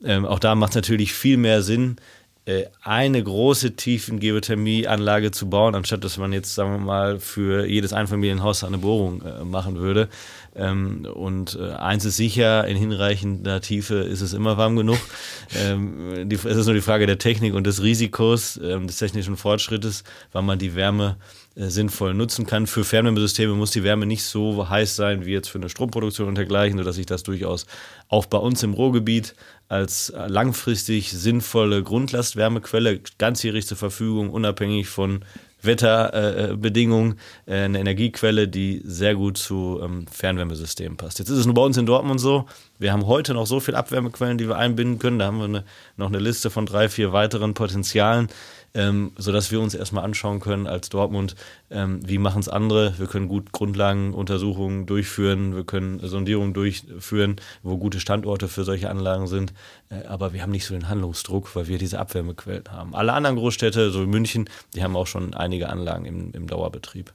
Mhm. 0.00 0.06
Ähm, 0.06 0.26
auch 0.26 0.38
da 0.38 0.54
macht 0.54 0.72
es 0.72 0.76
natürlich 0.76 1.14
viel 1.14 1.36
mehr 1.36 1.62
Sinn, 1.62 1.96
äh, 2.44 2.64
eine 2.82 3.22
große 3.22 3.76
Tiefengeothermieanlage 3.76 5.30
zu 5.30 5.48
bauen, 5.48 5.76
anstatt 5.76 6.02
dass 6.02 6.18
man 6.18 6.32
jetzt, 6.32 6.54
sagen 6.54 6.72
wir 6.72 6.78
mal, 6.78 7.20
für 7.20 7.66
jedes 7.66 7.92
Einfamilienhaus 7.92 8.64
eine 8.64 8.78
Bohrung 8.78 9.22
äh, 9.22 9.44
machen 9.44 9.76
würde. 9.78 10.08
Ähm, 10.54 11.06
und 11.12 11.58
äh, 11.58 11.72
eins 11.72 12.04
ist 12.04 12.16
sicher, 12.16 12.66
in 12.66 12.76
hinreichender 12.76 13.60
Tiefe 13.60 13.96
ist 13.96 14.20
es 14.20 14.32
immer 14.32 14.56
warm 14.56 14.76
genug. 14.76 14.98
Ähm, 15.54 16.30
die, 16.30 16.36
es 16.36 16.44
ist 16.44 16.64
nur 16.64 16.74
die 16.74 16.80
Frage 16.80 17.04
der 17.04 17.18
Technik 17.18 17.52
und 17.52 17.66
des 17.66 17.82
Risikos, 17.82 18.58
ähm, 18.62 18.86
des 18.86 18.96
technischen 18.96 19.36
Fortschrittes, 19.36 20.02
wann 20.32 20.46
man 20.46 20.58
die 20.58 20.74
Wärme 20.74 21.18
äh, 21.56 21.66
sinnvoll 21.66 22.14
nutzen 22.14 22.46
kann. 22.46 22.66
Für 22.66 22.84
Fernwärmesysteme 22.84 23.52
muss 23.52 23.70
die 23.72 23.84
Wärme 23.84 24.06
nicht 24.06 24.24
so 24.24 24.70
heiß 24.70 24.96
sein 24.96 25.26
wie 25.26 25.32
jetzt 25.32 25.48
für 25.48 25.58
eine 25.58 25.68
Stromproduktion 25.68 26.28
und 26.28 26.36
dergleichen, 26.36 26.78
sodass 26.78 26.96
sich 26.96 27.04
das 27.04 27.22
durchaus 27.22 27.66
auch 28.08 28.24
bei 28.24 28.38
uns 28.38 28.62
im 28.62 28.72
Ruhrgebiet 28.72 29.34
als 29.68 30.10
langfristig 30.16 31.12
sinnvolle 31.12 31.82
Grundlastwärmequelle 31.82 33.00
ganzjährig 33.18 33.66
zur 33.66 33.76
Verfügung, 33.76 34.30
unabhängig 34.30 34.88
von 34.88 35.22
Wetterbedingungen, 35.62 37.18
äh, 37.46 37.62
eine 37.62 37.80
Energiequelle, 37.80 38.48
die 38.48 38.82
sehr 38.84 39.14
gut 39.14 39.38
zu 39.38 39.80
ähm, 39.82 40.06
Fernwärmesystemen 40.10 40.96
passt. 40.96 41.18
Jetzt 41.18 41.30
ist 41.30 41.38
es 41.38 41.46
nur 41.46 41.54
bei 41.54 41.62
uns 41.62 41.76
in 41.76 41.86
Dortmund 41.86 42.20
so, 42.20 42.46
wir 42.78 42.92
haben 42.92 43.06
heute 43.06 43.34
noch 43.34 43.46
so 43.46 43.60
viele 43.60 43.78
Abwärmequellen, 43.78 44.38
die 44.38 44.48
wir 44.48 44.56
einbinden 44.56 44.98
können. 44.98 45.18
Da 45.18 45.26
haben 45.26 45.38
wir 45.38 45.44
eine, 45.44 45.64
noch 45.96 46.08
eine 46.08 46.18
Liste 46.18 46.50
von 46.50 46.66
drei, 46.66 46.88
vier 46.88 47.12
weiteren 47.12 47.54
Potenzialen 47.54 48.28
ähm, 48.74 49.12
sodass 49.16 49.50
wir 49.50 49.60
uns 49.60 49.74
erstmal 49.74 50.04
anschauen 50.04 50.40
können 50.40 50.66
als 50.66 50.88
Dortmund, 50.88 51.34
ähm, 51.70 52.00
wie 52.06 52.18
machen 52.18 52.40
es 52.40 52.48
andere. 52.48 52.94
Wir 52.98 53.06
können 53.06 53.28
gut 53.28 53.52
Grundlagenuntersuchungen 53.52 54.86
durchführen, 54.86 55.54
wir 55.54 55.64
können 55.64 56.00
Sondierungen 56.00 56.54
durchführen, 56.54 57.36
wo 57.62 57.76
gute 57.76 58.00
Standorte 58.00 58.48
für 58.48 58.64
solche 58.64 58.88
Anlagen 58.90 59.26
sind. 59.26 59.52
Äh, 59.90 60.06
aber 60.06 60.32
wir 60.32 60.42
haben 60.42 60.52
nicht 60.52 60.66
so 60.66 60.74
den 60.74 60.88
Handlungsdruck, 60.88 61.54
weil 61.54 61.68
wir 61.68 61.78
diese 61.78 61.98
Abwärmequellen 61.98 62.64
haben. 62.70 62.94
Alle 62.94 63.12
anderen 63.12 63.36
Großstädte, 63.36 63.90
so 63.90 64.02
wie 64.02 64.06
München, 64.06 64.48
die 64.74 64.82
haben 64.82 64.96
auch 64.96 65.06
schon 65.06 65.34
einige 65.34 65.68
Anlagen 65.68 66.04
im, 66.04 66.32
im 66.32 66.46
Dauerbetrieb. 66.46 67.12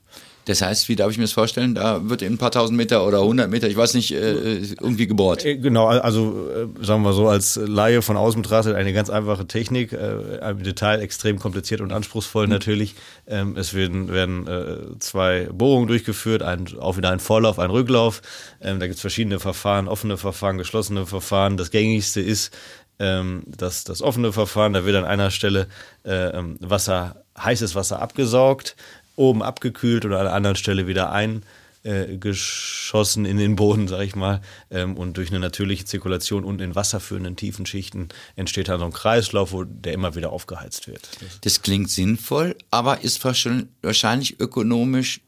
Das 0.47 0.61
heißt, 0.61 0.87
wie 0.87 0.95
darf 0.95 1.11
ich 1.11 1.17
mir 1.17 1.25
das 1.25 1.33
vorstellen? 1.33 1.75
Da 1.75 2.09
wird 2.09 2.21
in 2.21 2.33
ein 2.33 2.37
paar 2.37 2.51
tausend 2.51 2.77
Meter 2.77 3.05
oder 3.05 3.21
hundert 3.21 3.49
Meter, 3.49 3.67
ich 3.67 3.75
weiß 3.75 3.93
nicht, 3.95 4.13
äh, 4.13 4.59
irgendwie 4.59 5.05
gebohrt. 5.05 5.43
Äh, 5.43 5.57
genau, 5.57 5.87
also 5.87 6.47
äh, 6.49 6.85
sagen 6.85 7.03
wir 7.03 7.11
so, 7.11 7.27
als 7.27 7.57
Laie 7.57 8.01
von 8.01 8.15
außen 8.15 8.41
betrachtet 8.41 8.75
eine 8.75 8.93
ganz 8.93 9.09
einfache 9.09 9.45
Technik, 9.45 9.91
äh, 9.91 10.49
im 10.49 10.63
Detail 10.63 11.01
extrem 11.01 11.37
kompliziert 11.37 11.81
und 11.81 11.91
anspruchsvoll 11.91 12.45
mhm. 12.45 12.53
natürlich. 12.53 12.95
Ähm, 13.27 13.57
es 13.57 13.73
werden, 13.73 14.07
werden 14.07 14.47
äh, 14.47 14.99
zwei 14.99 15.49
Bohrungen 15.51 15.87
durchgeführt, 15.87 16.43
ein, 16.43 16.65
auch 16.79 16.95
wieder 16.95 17.11
ein 17.11 17.19
Vorlauf, 17.19 17.59
ein 17.59 17.69
Rücklauf. 17.69 18.21
Ähm, 18.61 18.79
da 18.79 18.87
gibt 18.87 18.95
es 18.95 19.01
verschiedene 19.01 19.41
Verfahren, 19.41 19.89
offene 19.89 20.15
Verfahren, 20.15 20.57
geschlossene 20.57 21.05
Verfahren. 21.05 21.57
Das 21.57 21.71
gängigste 21.71 22.21
ist 22.21 22.55
ähm, 22.99 23.43
das, 23.45 23.83
das 23.83 24.01
offene 24.01 24.31
Verfahren. 24.31 24.71
Da 24.71 24.85
wird 24.85 24.95
an 24.95 25.03
einer 25.03 25.29
Stelle 25.29 25.67
äh, 26.05 26.29
ähm, 26.29 26.55
Wasser 26.61 27.23
heißes 27.37 27.75
Wasser 27.75 28.01
abgesaugt, 28.01 28.75
oben 29.17 29.43
abgekühlt 29.43 30.05
oder 30.05 30.19
an 30.19 30.27
einer 30.27 30.35
anderen 30.35 30.55
Stelle 30.55 30.87
wieder 30.87 31.11
eingeschossen 31.11 33.25
in 33.25 33.35
den 33.37 33.57
Boden, 33.57 33.89
sag 33.89 34.01
ich 34.01 34.15
mal. 34.15 34.41
Ähm, 34.71 34.95
und 34.95 35.17
durch 35.17 35.29
eine 35.29 35.39
natürliche 35.39 35.83
Zirkulation 35.85 36.45
und 36.45 36.61
in 36.61 36.75
wasserführenden 36.75 37.35
tiefen 37.35 37.65
Schichten 37.65 38.07
entsteht 38.35 38.69
dann 38.69 38.79
so 38.79 38.85
ein 38.85 38.93
Kreislauf, 38.93 39.51
wo 39.51 39.65
der 39.65 39.91
immer 39.93 40.15
wieder 40.15 40.31
aufgeheizt 40.31 40.87
wird. 40.87 41.09
Das 41.41 41.61
klingt 41.61 41.89
sinnvoll, 41.89 42.55
aber 42.71 43.01
ist 43.01 43.21
wahrscheinlich 43.25 44.39
ökonomisch 44.39 45.19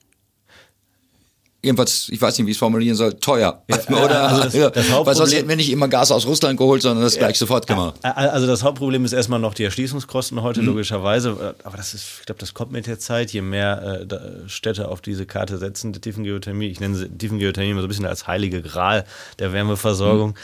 jedenfalls, 1.61 2.07
ich 2.09 2.21
weiß 2.21 2.37
nicht, 2.37 2.47
wie 2.47 2.51
ich 2.51 2.55
es 2.55 2.59
formulieren 2.59 2.95
soll, 2.95 3.13
teuer. 3.13 3.61
Ja, 3.67 3.77
Oder, 3.89 4.29
also 4.29 4.43
das, 4.43 4.53
ja, 4.53 4.69
das 4.69 4.89
weil 4.89 5.15
sonst 5.15 5.33
hätten 5.33 5.49
wir 5.49 5.55
nicht 5.55 5.71
immer 5.71 5.87
Gas 5.87 6.11
aus 6.11 6.25
Russland 6.25 6.57
geholt, 6.57 6.81
sondern 6.81 7.03
das 7.03 7.17
gleich 7.17 7.37
sofort 7.37 7.67
gemacht. 7.67 7.95
Also 8.01 8.47
das 8.47 8.63
Hauptproblem 8.63 9.03
ist 9.05 9.13
erstmal 9.13 9.39
noch 9.39 9.53
die 9.53 9.65
Erschließungskosten 9.65 10.41
heute, 10.41 10.61
mhm. 10.61 10.67
logischerweise. 10.67 11.55
Aber 11.63 11.77
das 11.77 11.93
ist, 11.93 12.05
ich 12.19 12.25
glaube, 12.25 12.39
das 12.39 12.53
kommt 12.53 12.71
mit 12.71 12.87
der 12.87 12.99
Zeit, 12.99 13.31
je 13.31 13.41
mehr 13.41 14.05
äh, 14.09 14.49
Städte 14.49 14.87
auf 14.87 15.01
diese 15.01 15.25
Karte 15.25 15.57
setzen, 15.57 15.91
die 15.91 15.99
Tiefengeothermie. 15.99 16.67
Ich 16.67 16.79
nenne 16.79 16.95
sie 16.95 17.09
Tiefengeothermie 17.09 17.71
immer 17.71 17.81
so 17.81 17.87
ein 17.87 17.89
bisschen 17.89 18.05
als 18.05 18.27
heilige 18.27 18.61
Gral 18.61 19.05
der 19.39 19.51
Wärmeversorgung. 19.51 20.29
Mhm. 20.29 20.35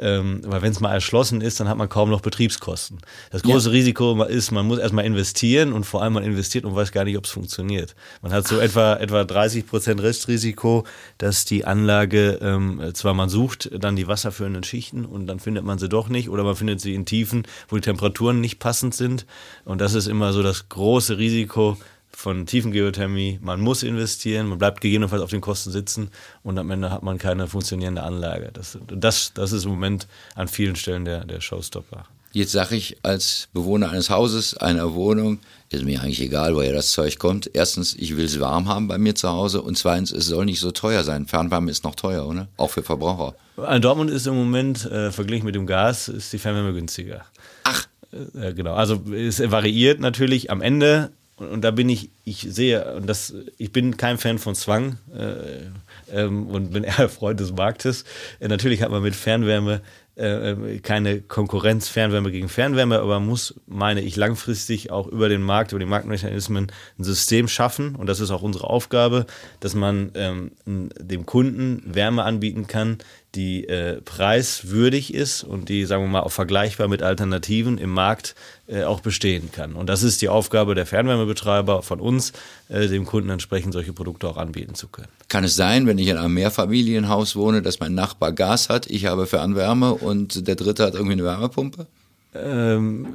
Ähm, 0.00 0.40
weil 0.44 0.62
wenn 0.62 0.72
es 0.72 0.80
mal 0.80 0.92
erschlossen 0.92 1.40
ist, 1.40 1.58
dann 1.58 1.68
hat 1.68 1.78
man 1.78 1.88
kaum 1.88 2.10
noch 2.10 2.20
Betriebskosten. 2.20 2.98
Das 3.30 3.42
große 3.42 3.68
ja. 3.68 3.72
Risiko 3.72 4.22
ist, 4.24 4.52
man 4.52 4.66
muss 4.66 4.78
erstmal 4.78 5.04
investieren 5.04 5.72
und 5.72 5.84
vor 5.84 6.02
allem 6.02 6.12
man 6.12 6.22
investiert 6.22 6.64
und 6.64 6.76
weiß 6.76 6.92
gar 6.92 7.04
nicht, 7.04 7.18
ob 7.18 7.24
es 7.24 7.30
funktioniert. 7.30 7.96
Man 8.22 8.32
hat 8.32 8.46
so 8.46 8.60
etwa, 8.60 8.96
etwa 8.96 9.24
30 9.24 9.66
Prozent 9.66 10.00
Restrisiko 10.00 10.59
Risiko, 10.60 10.84
dass 11.18 11.44
die 11.44 11.64
Anlage, 11.64 12.38
ähm, 12.42 12.80
zwar 12.94 13.14
man 13.14 13.28
sucht 13.28 13.70
dann 13.72 13.96
die 13.96 14.06
wasserführenden 14.06 14.62
Schichten 14.62 15.04
und 15.04 15.26
dann 15.26 15.40
findet 15.40 15.64
man 15.64 15.78
sie 15.78 15.88
doch 15.88 16.08
nicht 16.08 16.28
oder 16.28 16.44
man 16.44 16.56
findet 16.56 16.80
sie 16.80 16.94
in 16.94 17.06
Tiefen, 17.06 17.46
wo 17.68 17.76
die 17.76 17.82
Temperaturen 17.82 18.40
nicht 18.40 18.58
passend 18.58 18.94
sind. 18.94 19.26
Und 19.64 19.80
das 19.80 19.94
ist 19.94 20.06
immer 20.06 20.32
so 20.32 20.42
das 20.42 20.68
große 20.68 21.18
Risiko 21.18 21.76
von 22.10 22.44
Tiefengeothermie. 22.44 23.38
Man 23.40 23.60
muss 23.60 23.82
investieren, 23.82 24.48
man 24.48 24.58
bleibt 24.58 24.80
gegebenenfalls 24.80 25.22
auf 25.22 25.30
den 25.30 25.40
Kosten 25.40 25.70
sitzen 25.70 26.10
und 26.42 26.58
am 26.58 26.70
Ende 26.70 26.90
hat 26.90 27.02
man 27.02 27.18
keine 27.18 27.46
funktionierende 27.46 28.02
Anlage. 28.02 28.50
Das, 28.52 28.78
das, 28.86 29.32
das 29.32 29.52
ist 29.52 29.64
im 29.64 29.70
Moment 29.70 30.06
an 30.34 30.48
vielen 30.48 30.76
Stellen 30.76 31.04
der, 31.04 31.24
der 31.24 31.40
Showstopper. 31.40 32.04
Jetzt 32.32 32.52
sage 32.52 32.76
ich 32.76 32.96
als 33.02 33.48
Bewohner 33.52 33.90
eines 33.90 34.08
Hauses, 34.08 34.56
einer 34.56 34.94
Wohnung, 34.94 35.40
ist 35.68 35.84
mir 35.84 36.00
eigentlich 36.00 36.20
egal, 36.20 36.54
woher 36.54 36.72
das 36.72 36.92
Zeug 36.92 37.18
kommt. 37.18 37.50
Erstens, 37.54 37.94
ich 37.94 38.16
will 38.16 38.24
es 38.24 38.38
warm 38.38 38.68
haben 38.68 38.86
bei 38.88 38.98
mir 38.98 39.14
zu 39.14 39.28
Hause 39.28 39.62
und 39.62 39.76
zweitens, 39.76 40.12
es 40.12 40.26
soll 40.26 40.44
nicht 40.44 40.60
so 40.60 40.70
teuer 40.70 41.02
sein. 41.02 41.26
Fernwärme 41.26 41.70
ist 41.70 41.82
noch 41.84 41.94
teuer, 41.94 42.26
oder? 42.26 42.48
Auch 42.56 42.70
für 42.70 42.82
Verbraucher. 42.82 43.34
In 43.56 43.82
Dortmund 43.82 44.10
ist 44.10 44.26
im 44.26 44.34
Moment, 44.34 44.84
äh, 44.86 45.10
verglichen 45.10 45.44
mit 45.44 45.54
dem 45.54 45.66
Gas, 45.66 46.08
ist 46.08 46.32
die 46.32 46.38
Fernwärme 46.38 46.72
günstiger. 46.72 47.24
Ach. 47.64 47.86
Äh, 48.12 48.54
genau, 48.54 48.74
also 48.74 49.02
es 49.12 49.40
variiert 49.50 50.00
natürlich 50.00 50.50
am 50.50 50.60
Ende 50.60 51.10
und, 51.36 51.48
und, 51.48 51.60
da 51.62 51.70
bin 51.70 51.88
ich, 51.88 52.10
ich 52.24 52.46
sehe, 52.50 52.94
und 52.94 53.06
das, 53.06 53.34
ich 53.56 53.72
bin 53.72 53.96
kein 53.96 54.18
Fan 54.18 54.38
von 54.38 54.54
Zwang 54.54 54.98
äh, 55.16 56.16
ähm, 56.20 56.46
und 56.48 56.72
bin 56.72 56.84
eher 56.84 57.08
Freund 57.08 57.40
des 57.40 57.52
Marktes. 57.52 58.04
Äh, 58.40 58.48
natürlich 58.48 58.82
hat 58.82 58.90
man 58.90 59.02
mit 59.02 59.16
Fernwärme 59.16 59.80
äh, 60.20 60.78
keine 60.80 61.20
Konkurrenz 61.20 61.88
Fernwärme 61.88 62.30
gegen 62.30 62.48
Fernwärme, 62.48 62.98
aber 62.98 63.20
man 63.20 63.28
muss, 63.28 63.54
meine 63.66 64.02
ich, 64.02 64.16
langfristig 64.16 64.90
auch 64.90 65.06
über 65.06 65.28
den 65.28 65.42
Markt, 65.42 65.72
über 65.72 65.78
die 65.78 65.86
Marktmechanismen 65.86 66.70
ein 66.98 67.04
System 67.04 67.48
schaffen. 67.48 67.94
Und 67.94 68.06
das 68.06 68.20
ist 68.20 68.30
auch 68.30 68.42
unsere 68.42 68.68
Aufgabe, 68.68 69.26
dass 69.60 69.74
man 69.74 70.12
ähm, 70.14 70.52
dem 70.66 71.26
Kunden 71.26 71.82
Wärme 71.86 72.22
anbieten 72.24 72.66
kann, 72.66 72.98
die 73.34 73.68
äh, 73.68 74.00
preiswürdig 74.00 75.14
ist 75.14 75.44
und 75.44 75.68
die, 75.68 75.84
sagen 75.84 76.02
wir 76.04 76.08
mal, 76.08 76.20
auch 76.20 76.32
vergleichbar 76.32 76.88
mit 76.88 77.02
Alternativen 77.02 77.78
im 77.78 77.90
Markt 77.90 78.34
äh, 78.70 78.84
auch 78.84 79.00
bestehen 79.00 79.50
kann. 79.50 79.74
Und 79.74 79.88
das 79.88 80.02
ist 80.02 80.22
die 80.22 80.28
Aufgabe 80.28 80.74
der 80.74 80.86
Fernwärmebetreiber 80.86 81.82
von 81.82 81.98
uns, 81.98 82.32
äh, 82.68 82.86
dem 82.86 83.04
Kunden 83.04 83.30
entsprechend 83.30 83.72
solche 83.72 83.92
Produkte 83.92 84.28
auch 84.28 84.36
anbieten 84.36 84.74
zu 84.74 84.86
können. 84.86 85.08
Kann 85.28 85.42
es 85.42 85.56
sein, 85.56 85.86
wenn 85.86 85.98
ich 85.98 86.06
in 86.06 86.16
einem 86.16 86.34
Mehrfamilienhaus 86.34 87.34
wohne, 87.34 87.62
dass 87.62 87.80
mein 87.80 87.94
Nachbar 87.94 88.32
Gas 88.32 88.68
hat, 88.68 88.86
ich 88.86 89.06
habe 89.06 89.26
Fernwärme 89.26 89.94
und 89.94 90.46
der 90.46 90.54
dritte 90.54 90.84
hat 90.84 90.94
irgendwie 90.94 91.14
eine 91.14 91.24
Wärmepumpe? 91.24 91.86
Ähm, 92.32 93.08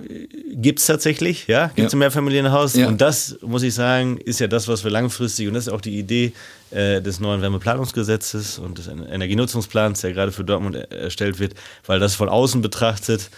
gibt 0.55 0.79
es 0.79 0.87
tatsächlich, 0.87 1.47
ja, 1.47 1.67
gibt 1.67 1.87
es 1.87 1.93
ja. 1.93 1.95
im 1.95 1.99
Mehrfamilienhaus. 1.99 2.75
Ja. 2.75 2.89
Und 2.89 2.99
das, 2.99 3.37
muss 3.41 3.63
ich 3.63 3.73
sagen, 3.73 4.17
ist 4.17 4.41
ja 4.41 4.47
das, 4.47 4.67
was 4.67 4.83
wir 4.83 4.91
langfristig, 4.91 5.47
und 5.47 5.53
das 5.53 5.67
ist 5.67 5.73
auch 5.73 5.79
die 5.79 5.97
Idee 5.97 6.33
äh, 6.71 7.01
des 7.01 7.21
neuen 7.21 7.41
Wärmeplanungsgesetzes 7.41 8.59
und 8.59 8.77
des 8.77 8.87
Energienutzungsplans, 8.87 10.01
der 10.01 10.11
gerade 10.11 10.33
für 10.33 10.43
Dortmund 10.43 10.75
erstellt 10.91 11.39
wird, 11.39 11.53
weil 11.85 12.01
das 12.01 12.15
von 12.15 12.27
außen 12.27 12.61
betrachtet 12.61 13.29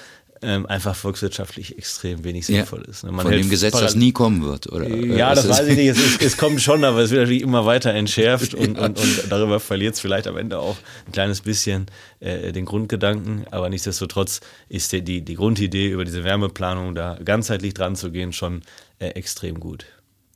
ähm, 0.41 0.65
einfach 0.65 0.95
volkswirtschaftlich 0.95 1.77
extrem 1.77 2.23
wenig 2.23 2.45
sinnvoll 2.45 2.83
ja, 2.85 2.91
ist. 2.91 3.03
Ne? 3.03 3.11
Man 3.11 3.25
Von 3.25 3.31
dem 3.31 3.49
Gesetz, 3.49 3.79
das 3.79 3.95
nie 3.95 4.11
kommen 4.11 4.43
wird, 4.43 4.71
oder? 4.71 4.87
Ja, 4.87 5.33
das 5.33 5.47
weiß 5.49 5.67
ich 5.67 5.77
nicht. 5.77 5.89
Es, 5.89 5.97
ist, 5.97 6.21
es, 6.21 6.37
kommt 6.37 6.61
schon, 6.61 6.83
aber 6.83 6.99
es 6.99 7.11
wird 7.11 7.21
natürlich 7.21 7.41
immer 7.41 7.65
weiter 7.65 7.93
entschärft 7.93 8.53
und, 8.53 8.77
ja. 8.77 8.85
und, 8.85 8.99
und 8.99 9.23
darüber 9.29 9.59
verliert 9.59 9.95
es 9.95 9.99
vielleicht 9.99 10.27
am 10.27 10.37
Ende 10.37 10.59
auch 10.59 10.77
ein 11.05 11.11
kleines 11.11 11.41
bisschen 11.41 11.87
äh, 12.19 12.51
den 12.51 12.65
Grundgedanken. 12.65 13.45
Aber 13.51 13.69
nichtsdestotrotz 13.69 14.41
ist 14.69 14.91
die, 14.91 15.01
die, 15.01 15.21
die 15.21 15.35
Grundidee 15.35 15.89
über 15.89 16.05
diese 16.05 16.23
Wärmeplanung 16.23 16.95
da 16.95 17.17
ganzheitlich 17.23 17.73
dran 17.73 17.95
zu 17.95 18.11
gehen 18.11 18.33
schon 18.33 18.61
äh, 18.99 19.09
extrem 19.09 19.59
gut. 19.59 19.85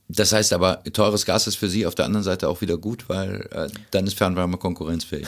Das 0.08 0.32
heißt 0.32 0.52
aber, 0.52 0.82
teures 0.92 1.24
Gas 1.24 1.46
ist 1.46 1.56
für 1.56 1.68
Sie 1.68 1.86
auf 1.86 1.94
der 1.94 2.04
anderen 2.04 2.24
Seite 2.24 2.48
auch 2.48 2.60
wieder 2.60 2.76
gut, 2.76 3.08
weil 3.08 3.48
äh, 3.50 3.68
dann 3.92 4.06
ist 4.06 4.18
Fernwärme 4.18 4.58
konkurrenzfähig. 4.58 5.26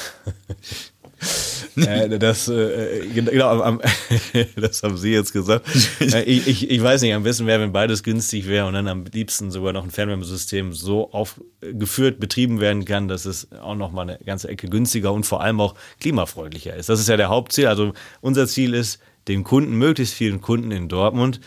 äh, 1.77 2.19
das, 2.19 2.49
äh, 2.49 3.07
genau, 3.15 3.63
am, 3.63 3.81
das 4.57 4.83
haben 4.83 4.97
Sie 4.97 5.13
jetzt 5.13 5.33
gesagt. 5.33 5.67
Äh, 6.01 6.23
ich, 6.25 6.47
ich, 6.47 6.71
ich, 6.71 6.83
weiß 6.83 7.03
nicht, 7.03 7.15
am 7.15 7.23
besten 7.23 7.47
wäre, 7.47 7.61
wenn 7.61 7.73
beides 7.73 8.03
günstig 8.03 8.47
wäre 8.47 8.67
und 8.67 8.75
dann 8.75 8.89
am 8.89 9.05
liebsten 9.05 9.51
sogar 9.51 9.73
noch 9.73 9.85
ein 9.85 9.91
Fernwärmesystem 9.91 10.73
so 10.73 11.11
aufgeführt, 11.13 12.21
betrieben 12.21 12.61
werden 12.61 12.85
kann, 12.85 13.09
dass 13.09 13.25
es 13.25 13.51
auch 13.53 13.75
noch 13.75 13.91
mal 13.91 14.03
eine 14.03 14.19
ganze 14.25 14.49
Ecke 14.49 14.69
günstiger 14.69 15.13
und 15.13 15.25
vor 15.25 15.41
allem 15.41 15.61
auch 15.61 15.75
klimafreundlicher 16.01 16.75
ist. 16.75 16.89
Das 16.89 17.01
ist 17.01 17.09
ja 17.09 17.17
der 17.17 17.29
Hauptziel. 17.29 17.69
Also 17.69 17.93
unser 18.21 18.47
Ziel 18.47 18.75
ist, 18.75 18.99
den 19.29 19.45
Kunden, 19.45 19.75
möglichst 19.75 20.15
vielen 20.15 20.41
Kunden 20.41 20.71
in 20.71 20.89
Dortmund, 20.89 21.41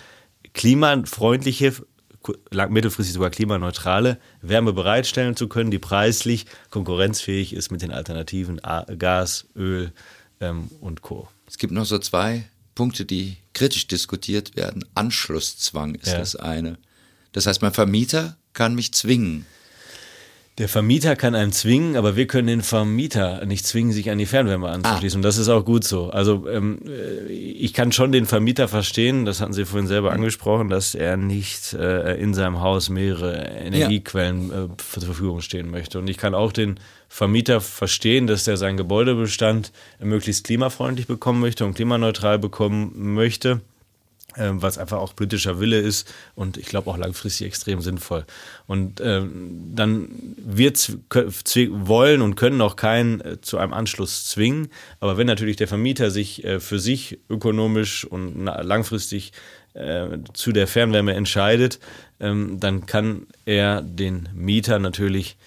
klimafreundliche 0.53 1.73
mittelfristig 2.69 3.13
sogar 3.13 3.29
klimaneutrale 3.29 4.19
Wärme 4.41 4.73
bereitstellen 4.73 5.35
zu 5.35 5.47
können, 5.47 5.71
die 5.71 5.79
preislich 5.79 6.45
konkurrenzfähig 6.69 7.53
ist 7.53 7.71
mit 7.71 7.81
den 7.81 7.91
Alternativen 7.91 8.59
Gas, 8.97 9.45
Öl 9.55 9.91
ähm, 10.39 10.69
und 10.81 11.01
Co. 11.01 11.27
Es 11.47 11.57
gibt 11.57 11.73
noch 11.73 11.85
so 11.85 11.97
zwei 11.99 12.45
Punkte, 12.75 13.05
die 13.05 13.37
kritisch 13.53 13.87
diskutiert 13.87 14.55
werden. 14.55 14.85
Anschlusszwang 14.93 15.95
ist 15.95 16.11
Ja. 16.11 16.19
das 16.19 16.35
eine. 16.35 16.77
Das 17.31 17.47
heißt, 17.47 17.61
mein 17.61 17.73
Vermieter 17.73 18.37
kann 18.53 18.75
mich 18.75 18.93
zwingen. 18.93 19.45
Der 20.57 20.67
Vermieter 20.67 21.15
kann 21.15 21.35
einen 21.35 21.51
zwingen, 21.51 21.95
aber 21.95 22.15
wir 22.15 22.25
können 22.25 22.47
den 22.47 22.61
Vermieter 22.63 23.45
nicht 23.45 23.63
zwingen, 23.63 23.91
sich 23.91 24.09
an 24.09 24.17
die 24.17 24.25
Fernwärme 24.25 24.67
anzuschließen. 24.69 25.19
Und 25.19 25.21
das 25.21 25.37
ist 25.37 25.49
auch 25.49 25.63
gut 25.63 25.83
so. 25.83 26.09
Also 26.09 26.49
ähm, 26.49 26.79
äh, 26.87 27.31
ich 27.31 27.73
kann 27.73 27.91
schon 27.91 28.11
den 28.11 28.25
Vermieter 28.25 28.67
verstehen, 28.67 29.25
das 29.25 29.39
hatten 29.39 29.53
Sie 29.53 29.65
vorhin 29.65 29.87
selber 29.87 30.13
angesprochen, 30.13 30.69
dass 30.69 30.95
er 30.95 31.15
nicht 31.15 31.73
äh, 31.73 32.19
in 32.19 32.33
seinem 32.33 32.59
Haus 32.59 32.89
mehrere 32.89 33.35
Energiequellen 33.35 34.49
äh, 34.49 34.67
zur 34.77 35.03
Verfügung 35.03 35.41
stehen 35.41 35.69
möchte. 35.69 35.99
Und 35.99 36.09
ich 36.09 36.17
kann 36.17 36.33
auch 36.33 36.51
den 36.51 36.79
Vermieter 37.07 37.61
verstehen, 37.61 38.25
dass 38.25 38.47
er 38.47 38.57
seinen 38.57 38.77
Gebäudebestand 38.77 39.71
möglichst 39.99 40.43
klimafreundlich 40.45 41.05
bekommen 41.05 41.39
möchte 41.39 41.65
und 41.65 41.75
klimaneutral 41.75 42.39
bekommen 42.39 43.13
möchte 43.13 43.61
ähm, 44.37 44.61
was 44.61 44.77
einfach 44.77 44.99
auch 44.99 45.15
politischer 45.15 45.59
Wille 45.59 45.79
ist 45.79 46.13
und 46.35 46.57
ich 46.57 46.67
glaube 46.67 46.89
auch 46.89 46.97
langfristig 46.97 47.47
extrem 47.47 47.81
sinnvoll. 47.81 48.25
Und 48.67 49.01
ähm, 49.01 49.71
dann 49.75 50.09
wird 50.49 50.97
wollen 51.71 52.21
und 52.21 52.35
können 52.35 52.61
auch 52.61 52.77
keinen 52.77 53.19
äh, 53.19 53.41
zu 53.41 53.57
einem 53.57 53.73
Anschluss 53.73 54.25
zwingen. 54.29 54.69
Aber 55.01 55.17
wenn 55.17 55.27
natürlich 55.27 55.57
der 55.57 55.67
Vermieter 55.67 56.09
sich 56.09 56.45
äh, 56.45 56.61
für 56.61 56.79
sich 56.79 57.19
ökonomisch 57.29 58.05
und 58.05 58.45
langfristig 58.45 59.33
äh, 59.73 60.07
zu 60.33 60.53
der 60.53 60.67
Fernwärme 60.67 61.15
entscheidet, 61.15 61.81
ähm, 62.21 62.61
dann 62.61 62.85
kann 62.85 63.27
er 63.45 63.81
den 63.81 64.29
Mieter 64.33 64.79
natürlich 64.79 65.37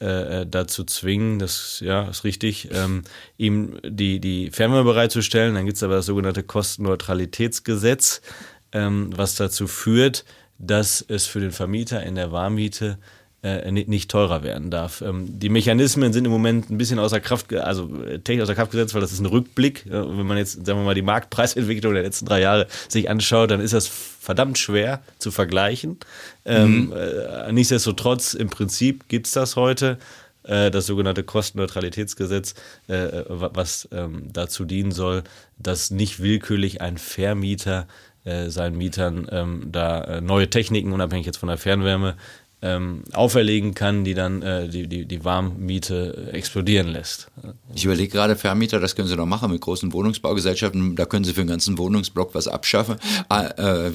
dazu 0.00 0.84
zwingen, 0.84 1.40
das 1.40 1.80
ja 1.84 2.08
ist 2.08 2.22
richtig, 2.22 2.68
ähm, 2.70 3.02
ihm 3.36 3.80
die, 3.84 4.20
die 4.20 4.52
Fernwärme 4.52 4.84
bereitzustellen. 4.84 5.56
Dann 5.56 5.64
gibt 5.64 5.76
es 5.76 5.82
aber 5.82 5.96
das 5.96 6.06
sogenannte 6.06 6.44
Kostenneutralitätsgesetz, 6.44 8.22
ähm, 8.70 9.10
was 9.16 9.34
dazu 9.34 9.66
führt, 9.66 10.24
dass 10.56 11.04
es 11.08 11.26
für 11.26 11.40
den 11.40 11.50
Vermieter 11.50 12.00
in 12.04 12.14
der 12.14 12.30
Warmmiete 12.30 12.98
äh, 13.42 13.70
ni- 13.70 13.84
nicht 13.86 14.10
teurer 14.10 14.42
werden 14.42 14.70
darf. 14.70 15.00
Ähm, 15.00 15.38
die 15.38 15.48
Mechanismen 15.48 16.12
sind 16.12 16.24
im 16.24 16.30
Moment 16.32 16.70
ein 16.70 16.78
bisschen 16.78 16.98
außer 16.98 17.20
Kraft, 17.20 17.54
also 17.54 17.88
äh, 18.04 18.18
technisch 18.18 18.42
außer 18.44 18.54
Kraft 18.54 18.72
gesetzt, 18.72 18.94
weil 18.94 19.00
das 19.00 19.12
ist 19.12 19.20
ein 19.20 19.26
Rückblick. 19.26 19.86
Ja, 19.86 20.04
Wenn 20.08 20.26
man 20.26 20.36
jetzt, 20.38 20.66
sagen 20.66 20.80
wir 20.80 20.84
mal, 20.84 20.94
die 20.94 21.02
Marktpreisentwicklung 21.02 21.94
der 21.94 22.02
letzten 22.02 22.26
drei 22.26 22.40
Jahre 22.40 22.66
sich 22.88 23.08
anschaut, 23.08 23.50
dann 23.50 23.60
ist 23.60 23.72
das 23.74 23.86
verdammt 23.86 24.58
schwer 24.58 25.02
zu 25.18 25.30
vergleichen. 25.30 25.98
Ähm, 26.44 26.92
äh, 26.92 27.52
nichtsdestotrotz, 27.52 28.34
im 28.34 28.50
Prinzip 28.50 29.08
gibt 29.08 29.26
es 29.26 29.32
das 29.34 29.54
heute 29.54 29.98
äh, 30.42 30.70
das 30.72 30.86
sogenannte 30.86 31.22
Kostenneutralitätsgesetz, 31.22 32.54
äh, 32.88 33.22
wa- 33.28 33.50
was 33.54 33.88
ähm, 33.92 34.24
dazu 34.32 34.64
dienen 34.64 34.92
soll, 34.92 35.22
dass 35.58 35.90
nicht 35.90 36.20
willkürlich 36.20 36.80
ein 36.80 36.98
Vermieter 36.98 37.86
äh, 38.24 38.48
seinen 38.50 38.76
Mietern 38.76 39.68
da 39.70 40.02
äh, 40.04 40.20
neue 40.20 40.50
Techniken, 40.50 40.92
unabhängig 40.92 41.26
jetzt 41.26 41.38
von 41.38 41.48
der 41.48 41.58
Fernwärme, 41.58 42.16
ähm, 42.60 43.04
auferlegen 43.12 43.74
kann, 43.74 44.04
die 44.04 44.14
dann 44.14 44.42
äh, 44.42 44.68
die, 44.68 44.88
die, 44.88 45.04
die 45.04 45.24
Warmmiete 45.24 46.30
explodieren 46.32 46.88
lässt. 46.88 47.28
Ich 47.74 47.84
überlege 47.84 48.10
gerade, 48.10 48.34
Vermieter, 48.34 48.80
das 48.80 48.96
können 48.96 49.06
Sie 49.06 49.16
doch 49.16 49.26
machen 49.26 49.50
mit 49.52 49.60
großen 49.60 49.92
Wohnungsbaugesellschaften. 49.92 50.96
Da 50.96 51.06
können 51.06 51.24
Sie 51.24 51.34
für 51.34 51.42
den 51.42 51.48
ganzen 51.48 51.78
Wohnungsblock 51.78 52.34
was 52.34 52.48
abschaffen, 52.48 52.96
äh, 53.30 53.44
äh, 53.44 53.92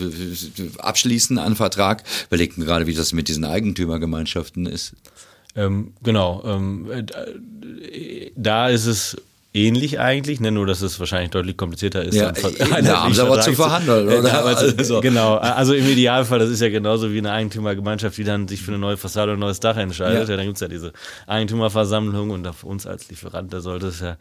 abschließen 0.77 1.37
an 1.37 1.55
Vertrag. 1.55 2.03
Überlegen 2.27 2.63
gerade, 2.63 2.87
wie 2.87 2.93
das 2.93 3.11
mit 3.11 3.27
diesen 3.27 3.43
Eigentümergemeinschaften 3.43 4.65
ist. 4.65 4.93
Ähm, 5.55 5.93
genau. 6.01 6.41
Ähm, 6.45 6.89
äh, 6.89 8.31
da 8.35 8.69
ist 8.69 8.85
es 8.85 9.17
ähnlich 9.55 9.99
eigentlich, 9.99 10.39
ne? 10.39 10.51
nur 10.51 10.65
dass 10.65 10.81
es 10.81 10.99
wahrscheinlich 10.99 11.29
deutlich 11.29 11.55
komplizierter 11.57 12.03
ist. 12.03 12.15
Ja, 12.15 12.31
dann 12.31 12.53
äh, 12.55 12.83
da 12.83 13.03
haben 13.03 13.13
sie 13.13 13.21
aber 13.21 13.39
zu 13.39 13.53
verhandeln, 13.53 14.07
oder? 14.07 14.31
haben 14.33 14.55
sie- 14.57 14.75
Also. 14.77 14.99
Genau, 15.01 15.35
also 15.35 15.73
im 15.73 15.87
Idealfall, 15.87 16.39
das 16.39 16.49
ist 16.49 16.59
ja 16.61 16.69
genauso 16.69 17.11
wie 17.13 17.19
eine 17.19 17.31
Eigentümergemeinschaft, 17.31 18.17
die 18.17 18.23
dann 18.23 18.47
sich 18.47 18.61
für 18.61 18.71
eine 18.71 18.79
neue 18.79 18.97
Fassade 18.97 19.31
und 19.31 19.37
ein 19.37 19.41
neues 19.41 19.59
Dach 19.59 19.77
entscheidet. 19.77 20.23
Ja. 20.27 20.31
Ja. 20.31 20.37
dann 20.37 20.45
gibt 20.47 20.57
es 20.57 20.61
ja 20.61 20.67
diese 20.67 20.91
Eigentümerversammlung 21.27 22.31
und 22.31 22.47
auf 22.47 22.63
uns 22.63 22.87
als 22.87 23.09
Lieferant, 23.09 23.53
da 23.53 23.61
sollte 23.61 23.87
es 23.87 23.99
ja 23.99 24.17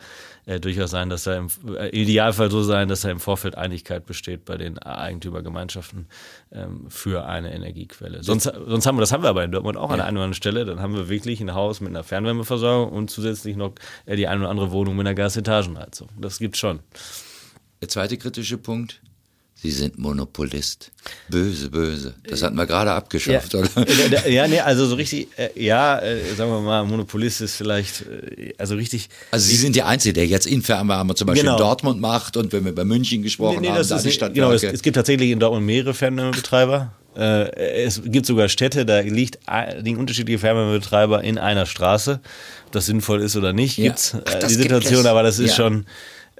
äh, 0.46 0.58
durchaus 0.58 0.90
sein, 0.90 1.08
dass 1.08 1.24
da 1.24 1.36
im 1.36 1.48
äh, 1.76 1.88
Idealfall 1.90 2.50
so 2.50 2.62
sein, 2.62 2.88
dass 2.88 3.02
da 3.02 3.10
im 3.10 3.20
Vorfeld 3.20 3.56
Einigkeit 3.56 4.06
besteht 4.06 4.44
bei 4.44 4.56
den 4.56 4.78
Eigentümergemeinschaften 4.78 6.06
ähm, 6.50 6.86
für 6.88 7.26
eine 7.26 7.54
Energiequelle. 7.54 8.22
Sonst, 8.22 8.44
sonst 8.44 8.86
haben 8.86 8.96
wir, 8.96 9.00
das 9.00 9.12
haben 9.12 9.22
wir 9.22 9.30
aber 9.30 9.44
in 9.44 9.52
Dortmund 9.52 9.76
auch 9.76 9.90
an 9.90 9.98
der 9.98 10.06
einen 10.06 10.16
oder 10.16 10.24
anderen 10.24 10.34
Stelle, 10.34 10.64
dann 10.64 10.80
haben 10.80 10.94
wir 10.94 11.08
wirklich 11.08 11.40
ein 11.40 11.54
Haus 11.54 11.80
mit 11.80 11.90
einer 11.90 12.02
Fernwärmeversorgung 12.02 12.92
und 12.92 13.10
zusätzlich 13.10 13.56
noch 13.56 13.72
äh, 14.06 14.16
die 14.16 14.26
eine 14.26 14.40
oder 14.40 14.50
andere 14.50 14.72
Wohnung 14.72 14.96
mit 14.96 15.06
einer 15.06 15.14
Gasetagenheizung. 15.14 16.08
Das 16.18 16.38
gibt's 16.38 16.58
schon. 16.58 16.80
Der 17.80 17.88
zweite 17.88 18.16
kritische 18.16 18.58
Punkt. 18.58 19.00
Sie 19.62 19.70
sind 19.70 19.96
Monopolist. 19.96 20.90
Böse, 21.28 21.70
böse. 21.70 22.14
Das 22.28 22.42
hatten 22.42 22.56
wir 22.56 22.66
gerade 22.66 22.90
abgeschafft, 22.92 23.54
oder? 23.54 23.68
Äh, 24.26 24.34
ja, 24.34 24.48
nee, 24.48 24.58
also 24.58 24.86
so 24.86 24.96
richtig, 24.96 25.28
äh, 25.38 25.50
ja, 25.54 26.00
äh, 26.00 26.18
sagen 26.36 26.50
wir 26.50 26.60
mal, 26.60 26.84
Monopolist 26.84 27.40
ist 27.40 27.54
vielleicht, 27.54 28.02
äh, 28.02 28.54
also 28.58 28.74
richtig. 28.74 29.08
Also 29.30 29.46
Sie 29.48 29.54
sind 29.56 29.76
der 29.76 29.86
Einzige, 29.86 30.14
der 30.14 30.26
jetzt 30.26 30.46
in 30.48 30.62
Fernwärme 30.62 31.14
zum 31.14 31.28
Beispiel 31.28 31.42
Genau. 31.44 31.54
in 31.56 31.58
Dortmund 31.62 32.00
macht 32.00 32.36
und 32.36 32.52
wenn 32.52 32.64
wir 32.64 32.72
über 32.72 32.84
München 32.84 33.22
gesprochen 33.22 33.58
haben, 33.58 33.64
da 33.64 33.82
die 33.82 33.94
nicht- 34.04 34.14
Stadtwerke. 34.14 34.32
genau, 34.34 34.50
es, 34.52 34.64
es 34.64 34.82
gibt 34.82 34.96
tatsächlich 34.96 35.30
in 35.30 35.38
Dortmund 35.38 35.64
mehrere 35.64 35.94
Fernwärmebetreiber. 35.94 36.92
Es 37.14 38.00
gibt 38.06 38.24
sogar 38.24 38.48
Städte, 38.48 38.86
da 38.86 39.00
liegt, 39.00 39.38
liegen 39.82 39.98
unterschiedliche 39.98 40.38
Fernwärmebetreiber 40.38 41.22
in 41.22 41.36
einer 41.38 41.66
Straße. 41.66 42.20
Ob 42.66 42.72
das 42.72 42.86
sinnvoll 42.86 43.20
ist 43.20 43.36
oder 43.36 43.52
nicht, 43.52 43.76
Ja. 43.76 43.84
gibt's 43.88 44.14
Ach, 44.16 44.32
die 44.34 44.46
gibt 44.48 44.62
Situation, 44.62 45.00
es. 45.00 45.06
aber 45.06 45.22
das 45.22 45.38
ist 45.38 45.50
Ja. 45.50 45.56
schon 45.56 45.84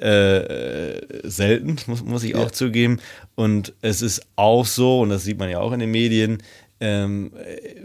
äh, 0.03 1.01
selten, 1.23 1.77
muss, 1.87 2.03
muss 2.03 2.25
ich 2.25 2.35
auch 2.35 2.51
zugeben. 2.51 3.01
Und 3.35 3.73
es 3.83 4.03
ist 4.03 4.23
auch 4.37 4.67
so, 4.67 5.01
und 5.01 5.11
das 5.11 5.25
sieht 5.25 5.39
man 5.39 5.49
ja 5.49 5.61
auch 5.61 5.73
in 5.73 5.81
den 5.81 5.91
Medien, 5.91 6.43
ähm, 6.81 7.31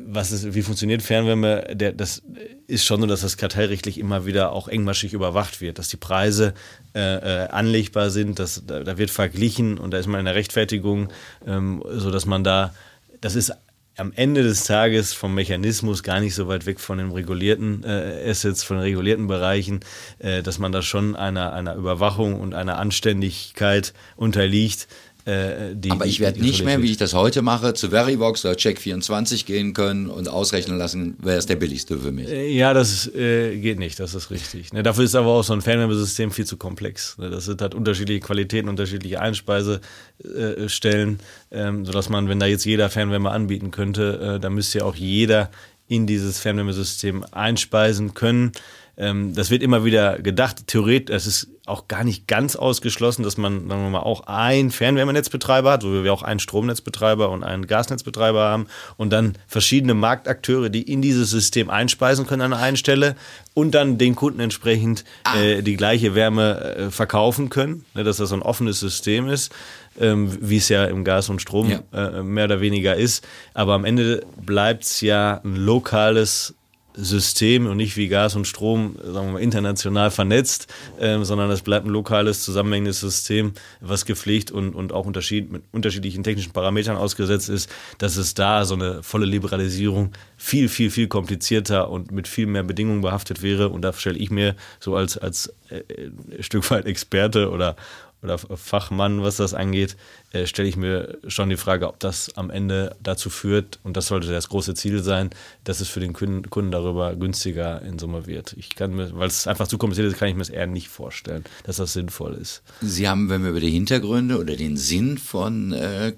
was 0.07 0.31
ist, 0.31 0.55
wie 0.55 0.63
funktioniert 0.63 1.03
Fernwärme? 1.03 1.75
Der, 1.75 1.91
das 1.91 2.23
ist 2.65 2.83
schon 2.83 2.99
so, 2.99 3.05
dass 3.05 3.21
das 3.21 3.37
kartellrechtlich 3.37 3.99
immer 3.99 4.25
wieder 4.25 4.51
auch 4.51 4.67
engmaschig 4.67 5.13
überwacht 5.13 5.61
wird, 5.61 5.77
dass 5.77 5.87
die 5.87 5.97
Preise 5.97 6.55
äh, 6.95 7.43
äh, 7.43 7.47
anlegbar 7.49 8.09
sind, 8.09 8.39
dass, 8.39 8.63
da, 8.65 8.83
da 8.83 8.97
wird 8.97 9.11
verglichen 9.11 9.77
und 9.77 9.91
da 9.91 9.99
ist 9.99 10.07
man 10.07 10.19
in 10.19 10.25
der 10.25 10.33
Rechtfertigung, 10.33 11.09
ähm, 11.45 11.83
so 11.87 12.09
dass 12.09 12.25
man 12.25 12.43
da, 12.43 12.73
das 13.21 13.35
ist 13.35 13.53
am 13.97 14.13
Ende 14.15 14.43
des 14.43 14.63
Tages 14.63 15.13
vom 15.13 15.33
Mechanismus 15.33 16.03
gar 16.03 16.19
nicht 16.19 16.35
so 16.35 16.47
weit 16.47 16.67
weg 16.67 16.79
von 16.79 16.99
den 16.99 17.11
regulierten 17.11 17.83
äh, 17.83 18.29
Assets, 18.29 18.63
von 18.63 18.77
den 18.77 18.83
regulierten 18.83 19.27
Bereichen, 19.27 19.79
äh, 20.19 20.43
dass 20.43 20.59
man 20.59 20.71
da 20.71 20.83
schon 20.83 21.15
einer, 21.15 21.53
einer 21.53 21.75
Überwachung 21.75 22.39
und 22.39 22.53
einer 22.53 22.77
Anständigkeit 22.77 23.93
unterliegt. 24.15 24.87
Äh, 25.27 25.75
die, 25.75 25.91
Aber 25.91 26.05
ich 26.05 26.21
werde 26.21 26.39
nicht 26.39 26.63
mehr, 26.63 26.81
wie 26.81 26.89
ich 26.89 26.95
das 26.95 27.13
heute 27.13 27.41
mache, 27.41 27.73
zu 27.73 27.89
Verivox 27.89 28.45
oder 28.45 28.53
Check24 28.53 29.45
gehen 29.45 29.73
können 29.73 30.07
und 30.07 30.29
ausrechnen 30.29 30.77
lassen, 30.77 31.17
wer 31.21 31.37
ist 31.37 31.49
der 31.49 31.57
billigste 31.57 31.97
für 31.97 32.13
mich. 32.13 32.29
Äh, 32.29 32.57
Ja, 32.57 32.73
das 32.73 33.13
äh, 33.13 33.57
geht 33.57 33.77
nicht, 33.77 33.99
das 33.99 34.15
ist 34.15 34.31
richtig. 34.31 34.71
Ne, 34.71 34.83
dafür 34.83 35.03
ist 35.03 35.15
aber 35.15 35.27
auch 35.27 35.43
so 35.43 35.51
ein 35.51 35.61
Fernwärmesystem 35.61 36.31
viel 36.31 36.45
zu 36.45 36.55
komplex. 36.55 37.17
Ne, 37.17 37.29
das 37.29 37.43
sind 37.43 37.61
halt 37.61 37.75
unterschiedliche 37.75 38.21
Qualitäten, 38.21 38.69
unterschiedliche 38.69 39.19
Einspeisestellen, 39.19 41.19
ähm, 41.51 41.85
sodass 41.85 42.07
man, 42.07 42.29
wenn 42.29 42.39
da 42.39 42.45
jetzt 42.45 42.63
jeder 42.63 42.89
Fernwärme 42.89 43.29
anbieten 43.29 43.71
könnte, 43.71 44.35
äh, 44.35 44.39
dann 44.39 44.53
müsste 44.53 44.77
ja 44.77 44.85
auch 44.85 44.95
jeder 44.95 45.51
in 45.89 46.07
dieses 46.07 46.39
Fernwärmesystem 46.39 47.25
einspeisen 47.31 48.13
können. 48.13 48.53
Ähm, 48.97 49.35
das 49.35 49.49
wird 49.51 49.61
immer 49.61 49.85
wieder 49.85 50.17
gedacht. 50.19 50.67
Theoretisch, 50.67 51.15
es 51.15 51.27
ist 51.27 51.47
auch 51.67 51.87
gar 51.87 52.03
nicht 52.03 52.27
ganz 52.27 52.55
ausgeschlossen, 52.55 53.23
dass 53.23 53.37
man, 53.37 53.67
sagen 53.67 53.83
wir 53.83 53.89
mal, 53.89 53.99
auch 53.99 54.21
einen 54.27 54.71
Fernwärmenetzbetreiber 54.71 55.71
hat, 55.71 55.81
so 55.83 55.93
wie 55.93 56.03
wir 56.03 56.13
auch 56.13 56.23
einen 56.23 56.39
Stromnetzbetreiber 56.39 57.29
und 57.29 57.43
einen 57.43 57.67
Gasnetzbetreiber 57.67 58.39
haben 58.41 58.67
und 58.95 59.11
dann 59.11 59.35
verschiedene 59.47 59.93
Marktakteure, 59.93 60.69
die 60.69 60.81
in 60.81 61.01
dieses 61.01 61.29
System 61.29 61.69
einspeisen 61.69 62.25
können 62.25 62.41
an 62.41 62.53
einer 62.53 62.77
Stelle 62.77 63.15
und 63.53 63.75
dann 63.75 63.97
den 63.97 64.15
Kunden 64.15 64.39
entsprechend 64.39 65.03
äh, 65.35 65.61
die 65.61 65.75
gleiche 65.75 66.15
Wärme 66.15 66.59
äh, 66.77 66.89
verkaufen 66.89 67.49
können, 67.49 67.85
ne, 67.93 68.03
dass 68.03 68.17
das 68.17 68.29
so 68.29 68.35
ein 68.35 68.41
offenes 68.41 68.79
System 68.79 69.27
ist, 69.27 69.51
ähm, 69.99 70.37
wie 70.41 70.57
es 70.57 70.69
ja 70.69 70.85
im 70.85 71.03
Gas 71.03 71.29
und 71.29 71.41
Strom 71.41 71.69
Ja. 71.69 71.81
äh, 72.19 72.23
mehr 72.23 72.45
oder 72.45 72.61
weniger 72.61 72.95
ist. 72.95 73.27
Aber 73.53 73.73
am 73.73 73.83
Ende 73.85 74.25
bleibt 74.43 74.83
es 74.85 75.01
ja 75.01 75.41
ein 75.43 75.55
lokales 75.57 76.55
System 76.97 77.67
und 77.67 77.77
nicht 77.77 77.95
wie 77.95 78.07
Gas 78.07 78.35
und 78.35 78.47
Strom, 78.47 78.95
sagen 79.03 79.33
wir 79.33 79.39
international 79.39 80.09
vernetzt, 80.11 80.67
ähm, 80.99 81.23
sondern 81.23 81.51
es 81.51 81.61
bleibt 81.61 81.85
ein 81.85 81.91
lokales, 81.91 82.43
zusammenhängendes 82.43 82.99
System, 82.99 83.53
was 83.81 84.05
gepflegt 84.05 84.51
und, 84.51 84.73
und 84.73 84.91
auch 84.91 85.05
unterschied, 85.05 85.51
mit 85.51 85.63
unterschiedlichen 85.71 86.23
technischen 86.23 86.53
Parametern 86.53 86.97
ausgesetzt 86.97 87.49
ist, 87.49 87.69
dass 87.99 88.17
es 88.17 88.33
da 88.33 88.65
so 88.65 88.73
eine 88.73 89.03
volle 89.03 89.25
Liberalisierung 89.25 90.11
viel, 90.37 90.69
viel, 90.69 90.89
viel 90.89 91.07
komplizierter 91.07 91.89
und 91.89 92.11
mit 92.11 92.27
viel 92.27 92.47
mehr 92.47 92.63
Bedingungen 92.63 93.01
behaftet 93.01 93.43
wäre. 93.43 93.69
Und 93.69 93.83
da 93.83 93.93
stelle 93.93 94.17
ich 94.17 94.31
mir 94.31 94.55
so 94.79 94.95
als, 94.95 95.17
als 95.17 95.53
äh, 95.69 95.83
ein 96.07 96.43
Stück 96.43 96.69
weit 96.71 96.85
Experte 96.85 97.51
oder 97.51 97.75
oder 98.23 98.37
Fachmann, 98.37 99.21
was 99.21 99.37
das 99.37 99.53
angeht, 99.53 99.95
äh, 100.31 100.47
stelle 100.47 100.67
ich 100.67 100.75
mir 100.75 101.17
schon 101.27 101.49
die 101.49 101.57
Frage, 101.57 101.87
ob 101.87 101.99
das 101.99 102.35
am 102.35 102.49
Ende 102.49 102.95
dazu 103.01 103.29
führt, 103.29 103.79
und 103.83 103.95
das 103.95 104.07
sollte 104.07 104.31
das 104.31 104.49
große 104.49 104.73
Ziel 104.73 105.03
sein, 105.03 105.29
dass 105.63 105.81
es 105.81 105.87
für 105.87 105.99
den 105.99 106.13
Kunden, 106.13 106.71
darüber 106.71 107.15
günstiger 107.15 107.81
in 107.83 107.99
Summe 107.99 108.25
wird. 108.25 108.53
Ich 108.57 108.75
kann 108.75 108.95
mir, 108.95 109.15
weil 109.15 109.27
es 109.27 109.45
einfach 109.45 109.67
zu 109.67 109.77
kompliziert 109.77 110.11
ist, 110.11 110.17
kann 110.17 110.29
ich 110.29 110.35
mir 110.35 110.41
es 110.41 110.49
eher 110.49 110.67
nicht 110.67 110.89
vorstellen, 110.89 111.43
dass 111.63 111.77
das 111.77 111.93
sinnvoll 111.93 112.33
ist. 112.33 112.63
Sie 112.81 113.07
haben, 113.07 113.29
wenn 113.29 113.43
wir 113.43 113.51
über 113.51 113.59
die 113.59 113.71
Hintergründe 113.71 114.39
oder 114.39 114.55
den 114.55 114.77
Sinn 114.77 115.17
von 115.17 115.71
äh, 115.73 116.13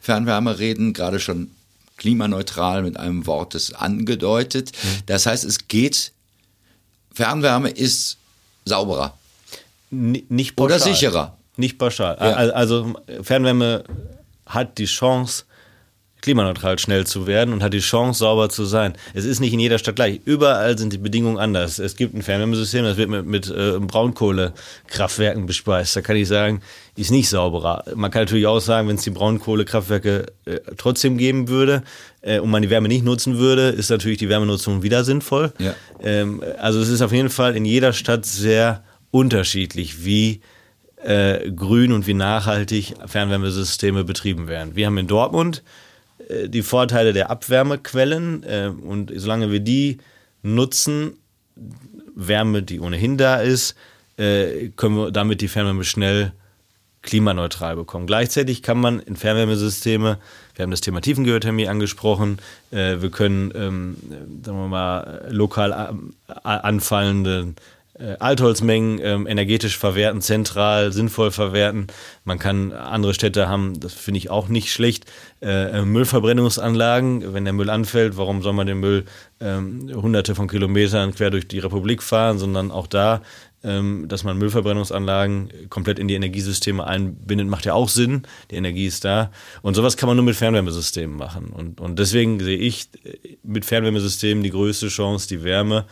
Fernwärme 0.00 0.58
reden, 0.58 0.92
gerade 0.92 1.18
schon 1.18 1.50
klimaneutral 1.96 2.82
mit 2.82 2.96
einem 2.96 3.26
Wort 3.26 3.54
das 3.54 3.74
angedeutet. 3.74 4.72
Mhm. 4.72 4.88
Das 5.06 5.26
heißt, 5.26 5.44
es 5.44 5.68
geht, 5.68 6.12
Fernwärme 7.12 7.70
ist 7.70 8.16
sauberer. 8.64 9.18
N 9.90 10.22
nicht 10.28 10.56
pauschal. 10.56 10.76
Oder 10.76 10.84
sicherer. 10.84 11.36
Nicht 11.60 11.78
pauschal. 11.78 12.16
Ja. 12.18 12.32
Also 12.32 12.94
Fernwärme 13.22 13.84
hat 14.46 14.78
die 14.78 14.86
Chance, 14.86 15.44
klimaneutral 16.20 16.78
schnell 16.78 17.06
zu 17.06 17.26
werden 17.26 17.52
und 17.52 17.62
hat 17.62 17.72
die 17.72 17.80
Chance, 17.80 18.20
sauber 18.20 18.48
zu 18.48 18.64
sein. 18.64 18.94
Es 19.14 19.24
ist 19.24 19.40
nicht 19.40 19.52
in 19.52 19.60
jeder 19.60 19.78
Stadt 19.78 19.96
gleich. 19.96 20.20
Überall 20.24 20.76
sind 20.76 20.92
die 20.92 20.98
Bedingungen 20.98 21.38
anders. 21.38 21.78
Es 21.78 21.96
gibt 21.96 22.14
ein 22.14 22.22
Fernwärmesystem, 22.22 22.84
das 22.84 22.96
wird 22.96 23.08
mit, 23.08 23.26
mit 23.26 23.50
äh, 23.50 23.78
Braunkohlekraftwerken 23.78 25.46
bespeist. 25.46 25.96
Da 25.96 26.00
kann 26.02 26.16
ich 26.16 26.28
sagen, 26.28 26.60
ist 26.96 27.10
nicht 27.10 27.28
sauberer. 27.28 27.84
Man 27.94 28.10
kann 28.10 28.22
natürlich 28.22 28.46
auch 28.46 28.60
sagen, 28.60 28.88
wenn 28.88 28.96
es 28.96 29.02
die 29.02 29.10
Braunkohlekraftwerke 29.10 30.26
äh, 30.44 30.60
trotzdem 30.76 31.16
geben 31.16 31.48
würde 31.48 31.82
äh, 32.20 32.38
und 32.38 32.50
man 32.50 32.62
die 32.62 32.70
Wärme 32.70 32.88
nicht 32.88 33.04
nutzen 33.04 33.38
würde, 33.38 33.68
ist 33.68 33.90
natürlich 33.90 34.18
die 34.18 34.28
Wärmenutzung 34.28 34.82
wieder 34.82 35.04
sinnvoll. 35.04 35.52
Ja. 35.58 35.74
Ähm, 36.02 36.42
also 36.58 36.80
es 36.80 36.88
ist 36.88 37.00
auf 37.00 37.12
jeden 37.12 37.30
Fall 37.30 37.56
in 37.56 37.64
jeder 37.64 37.92
Stadt 37.92 38.26
sehr 38.26 38.82
unterschiedlich, 39.10 40.04
wie 40.04 40.40
äh, 41.02 41.50
grün 41.50 41.92
und 41.92 42.06
wie 42.06 42.14
nachhaltig 42.14 42.94
Fernwärmesysteme 43.06 44.04
betrieben 44.04 44.48
werden. 44.48 44.76
Wir 44.76 44.86
haben 44.86 44.98
in 44.98 45.06
Dortmund 45.06 45.62
äh, 46.28 46.48
die 46.48 46.62
Vorteile 46.62 47.12
der 47.12 47.30
Abwärmequellen 47.30 48.42
äh, 48.42 48.70
und 48.82 49.12
solange 49.14 49.50
wir 49.50 49.60
die 49.60 49.98
nutzen, 50.42 51.14
Wärme, 52.14 52.62
die 52.62 52.80
ohnehin 52.80 53.16
da 53.16 53.36
ist, 53.36 53.74
äh, 54.16 54.68
können 54.76 54.96
wir 54.96 55.10
damit 55.10 55.40
die 55.40 55.48
Fernwärme 55.48 55.84
schnell 55.84 56.32
klimaneutral 57.02 57.76
bekommen. 57.76 58.06
Gleichzeitig 58.06 58.62
kann 58.62 58.78
man 58.78 59.00
in 59.00 59.16
Fernwärmesysteme, 59.16 60.18
wir 60.54 60.62
haben 60.62 60.70
das 60.70 60.82
Thema 60.82 61.00
Tiefengeothermie 61.00 61.66
angesprochen, 61.66 62.40
wir 62.70 63.10
können, 63.10 63.50
ähm, 63.54 63.96
sagen 64.44 64.58
wir 64.58 64.68
mal, 64.68 65.26
lokal 65.30 65.94
anfallende 66.42 67.54
äh, 68.00 68.16
Altholzmengen 68.18 68.98
ähm, 69.02 69.26
energetisch 69.26 69.76
verwerten, 69.76 70.22
zentral, 70.22 70.92
sinnvoll 70.92 71.30
verwerten. 71.30 71.88
Man 72.24 72.38
kann 72.38 72.72
andere 72.72 73.14
Städte 73.14 73.48
haben, 73.48 73.78
das 73.78 73.92
finde 73.92 74.18
ich 74.18 74.30
auch 74.30 74.48
nicht 74.48 74.72
schlecht, 74.72 75.04
äh, 75.42 75.82
Müllverbrennungsanlagen. 75.82 77.34
Wenn 77.34 77.44
der 77.44 77.52
Müll 77.52 77.70
anfällt, 77.70 78.16
warum 78.16 78.42
soll 78.42 78.54
man 78.54 78.66
den 78.66 78.80
Müll 78.80 79.04
ähm, 79.40 79.90
hunderte 79.94 80.34
von 80.34 80.48
Kilometern 80.48 81.14
quer 81.14 81.30
durch 81.30 81.46
die 81.46 81.58
Republik 81.58 82.02
fahren, 82.02 82.38
sondern 82.38 82.70
auch 82.70 82.86
da, 82.86 83.20
ähm, 83.62 84.06
dass 84.08 84.24
man 84.24 84.38
Müllverbrennungsanlagen 84.38 85.68
komplett 85.68 85.98
in 85.98 86.08
die 86.08 86.14
Energiesysteme 86.14 86.86
einbindet, 86.86 87.48
macht 87.48 87.66
ja 87.66 87.74
auch 87.74 87.90
Sinn. 87.90 88.22
Die 88.50 88.56
Energie 88.56 88.86
ist 88.86 89.04
da. 89.04 89.30
Und 89.60 89.74
sowas 89.74 89.98
kann 89.98 90.06
man 90.06 90.16
nur 90.16 90.24
mit 90.24 90.36
Fernwärmesystemen 90.36 91.16
machen. 91.16 91.50
Und, 91.50 91.80
und 91.80 91.98
deswegen 91.98 92.40
sehe 92.40 92.56
ich 92.56 92.88
äh, 93.04 93.36
mit 93.42 93.66
Fernwärmesystemen 93.66 94.42
die 94.42 94.50
größte 94.50 94.88
Chance, 94.88 95.28
die 95.28 95.44
Wärme 95.44 95.84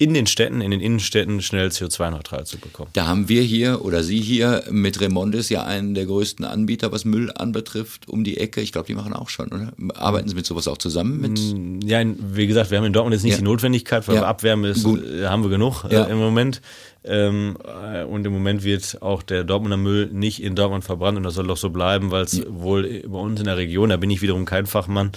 in 0.00 0.14
den 0.14 0.26
Städten, 0.26 0.62
in 0.62 0.70
den 0.70 0.80
Innenstädten 0.80 1.42
schnell 1.42 1.68
CO2-neutral 1.68 2.46
zu 2.46 2.56
bekommen. 2.56 2.88
Da 2.94 3.06
haben 3.06 3.28
wir 3.28 3.42
hier 3.42 3.84
oder 3.84 4.02
Sie 4.02 4.18
hier 4.18 4.64
mit 4.70 4.98
Remondes 4.98 5.50
ja 5.50 5.64
einen 5.64 5.92
der 5.92 6.06
größten 6.06 6.46
Anbieter, 6.46 6.90
was 6.90 7.04
Müll 7.04 7.30
anbetrifft, 7.30 8.08
um 8.08 8.24
die 8.24 8.38
Ecke. 8.38 8.62
Ich 8.62 8.72
glaube, 8.72 8.86
die 8.86 8.94
machen 8.94 9.12
auch 9.12 9.28
schon, 9.28 9.48
oder? 9.48 9.74
Arbeiten 9.94 10.26
Sie 10.26 10.34
mit 10.34 10.46
sowas 10.46 10.68
auch 10.68 10.78
zusammen? 10.78 11.20
Mit? 11.20 11.38
Mm, 11.38 11.80
ja, 11.86 12.02
wie 12.18 12.46
gesagt, 12.46 12.70
wir 12.70 12.78
haben 12.78 12.86
in 12.86 12.94
Dortmund 12.94 13.12
jetzt 13.12 13.24
nicht 13.24 13.32
ja. 13.32 13.38
die 13.40 13.44
Notwendigkeit, 13.44 14.08
weil 14.08 14.14
ja. 14.14 14.22
Abwärme 14.22 14.68
ist, 14.68 14.84
Gut. 14.84 15.04
Äh, 15.04 15.26
haben 15.26 15.42
wir 15.42 15.50
genug 15.50 15.84
äh, 15.84 15.92
ja. 15.92 16.04
äh, 16.04 16.12
im 16.12 16.18
Moment. 16.18 16.62
Ähm, 17.04 17.58
äh, 17.92 18.02
und 18.02 18.24
im 18.24 18.32
Moment 18.32 18.64
wird 18.64 19.02
auch 19.02 19.22
der 19.22 19.44
Dortmunder 19.44 19.76
Müll 19.76 20.08
nicht 20.10 20.42
in 20.42 20.54
Dortmund 20.54 20.82
verbrannt 20.82 21.18
und 21.18 21.24
das 21.24 21.34
soll 21.34 21.46
doch 21.46 21.58
so 21.58 21.68
bleiben, 21.68 22.10
weil 22.10 22.24
es 22.24 22.42
wohl 22.48 23.02
bei 23.06 23.18
uns 23.18 23.38
in 23.38 23.44
der 23.44 23.58
Region, 23.58 23.90
da 23.90 23.98
bin 23.98 24.08
ich 24.08 24.22
wiederum 24.22 24.46
kein 24.46 24.64
Fachmann, 24.64 25.12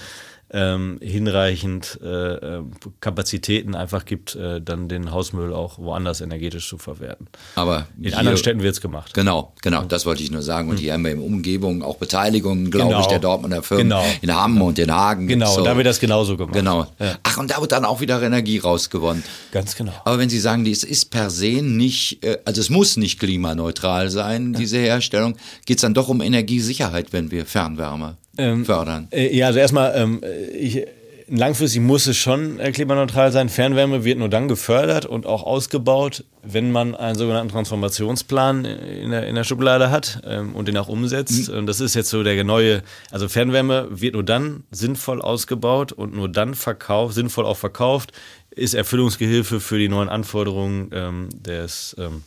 ähm, 0.54 1.00
hinreichend 1.02 2.00
äh, 2.04 2.08
äh, 2.08 2.64
Kapazitäten 3.00 3.74
einfach 3.74 4.06
gibt, 4.06 4.36
äh, 4.36 4.62
dann 4.62 4.88
den 4.88 5.12
Hausmüll 5.12 5.52
auch 5.52 5.80
woanders 5.80 6.22
energetisch 6.22 6.70
zu 6.70 6.78
verwerten. 6.78 7.28
Aber 7.56 7.88
in 7.98 8.10
hier, 8.10 8.20
anderen 8.20 8.38
Städten 8.38 8.62
wird 8.62 8.76
es 8.76 8.82
gemacht. 8.82 9.16
Genau, 9.16 9.54
genau, 9.64 9.84
das 9.84 10.06
wollte 10.06 10.22
ich 10.22 10.30
nur 10.30 10.44
sagen. 10.44 10.70
Und 10.70 10.78
hier 10.78 10.94
haben 10.94 11.04
wir 11.04 11.12
in 11.12 11.20
Umgebung 11.20 11.82
auch 11.82 11.98
Beteiligungen, 11.98 12.70
glaube 12.70 12.90
genau. 12.90 13.02
ich, 13.02 13.08
der 13.08 13.18
Dortmunder 13.18 13.64
Firmen 13.64 13.90
genau. 13.90 14.06
in 14.22 14.34
Hamm 14.34 14.62
und 14.62 14.78
in 14.78 14.92
Hagen. 14.92 15.28
Genau, 15.28 15.56
so. 15.56 15.64
da 15.64 15.76
wird 15.76 15.88
das 15.88 16.00
genauso 16.00 16.38
gemacht. 16.38 16.54
Genau. 16.54 16.86
Ja. 17.00 17.18
Ach, 17.24 17.38
und 17.38 17.50
da 17.50 17.60
wird 17.60 17.72
dann 17.72 17.84
auch 17.84 18.00
wieder 18.00 18.22
Energie 18.22 18.60
rausgewonnen. 18.60 19.24
Ganz 19.52 19.76
genau. 19.76 19.94
Aber 20.06 20.20
wenn 20.20 20.30
Sie 20.30 20.40
sagen, 20.40 20.68
es 20.68 20.84
ist 20.84 21.10
per 21.10 21.32
se 21.32 21.64
nicht, 21.64 22.24
äh, 22.24 22.38
also 22.46 22.62
es 22.62 22.70
muss 22.70 22.96
nicht 22.96 23.20
klimaneutral 23.20 24.12
sein, 24.12 24.54
diese 24.54 24.78
Herstellung, 24.78 25.36
geht 25.66 25.78
es 25.78 25.82
dann 25.82 25.96
doch 25.96 26.10
um 26.10 26.22
Energiesicherheit, 26.22 27.12
wenn 27.12 27.32
wir 27.32 27.48
Fernwärme 27.48 28.18
ähm, 28.38 28.66
fördern? 28.66 29.08
Äh, 29.12 29.36
ja, 29.36 29.48
also 29.48 29.60
erstmal, 29.60 29.94
ähm, 29.96 30.22
ich, 30.54 30.86
langfristig 31.28 31.82
muss 31.82 32.08
es 32.08 32.18
schon 32.18 32.60
äh, 32.60 32.72
klimaneutral 32.72 33.32
sein. 33.32 33.50
Fernwärme 33.50 34.04
wird 34.04 34.20
nur 34.20 34.30
dann 34.30 34.48
gefördert 34.48 35.06
und 35.06 35.26
auch 35.26 35.44
ausgebaut, 35.44 36.24
wenn 36.44 36.72
man 36.72 36.96
einen 36.96 37.18
sogenannten 37.18 37.52
Transformationsplan 37.52 38.66
in 38.66 39.12
der, 39.12 39.28
in 39.28 39.36
der 39.36 39.44
Schublade 39.44 39.92
hat 39.92 40.22
ähm, 40.26 40.56
und 40.56 40.68
den 40.68 40.78
auch 40.78 40.90
umsetzt. 40.90 41.50
Mhm. 41.50 41.60
Und 41.60 41.66
das 41.66 41.80
ist 41.80 41.96
jetzt 41.96 42.10
so 42.10 42.24
der 42.24 42.44
neue, 42.44 42.84
also 43.12 43.30
Fernwärme 43.30 43.88
wird 43.90 44.14
nur 44.14 44.24
dann 44.24 44.64
sinnvoll 44.72 45.22
ausgebaut 45.22 45.92
und 45.92 46.16
nur 46.16 46.30
dann 46.30 46.56
verkauft, 46.56 47.16
sinnvoll 47.16 47.46
auch 47.46 47.58
verkauft, 47.58 48.12
ist 48.52 48.74
Erfüllungsgehilfe 48.74 49.60
für 49.60 49.80
die 49.80 49.90
neuen 49.90 50.10
Anforderungen 50.10 50.90
ähm, 50.94 51.30
des 51.34 51.96
ähm, 51.98 52.24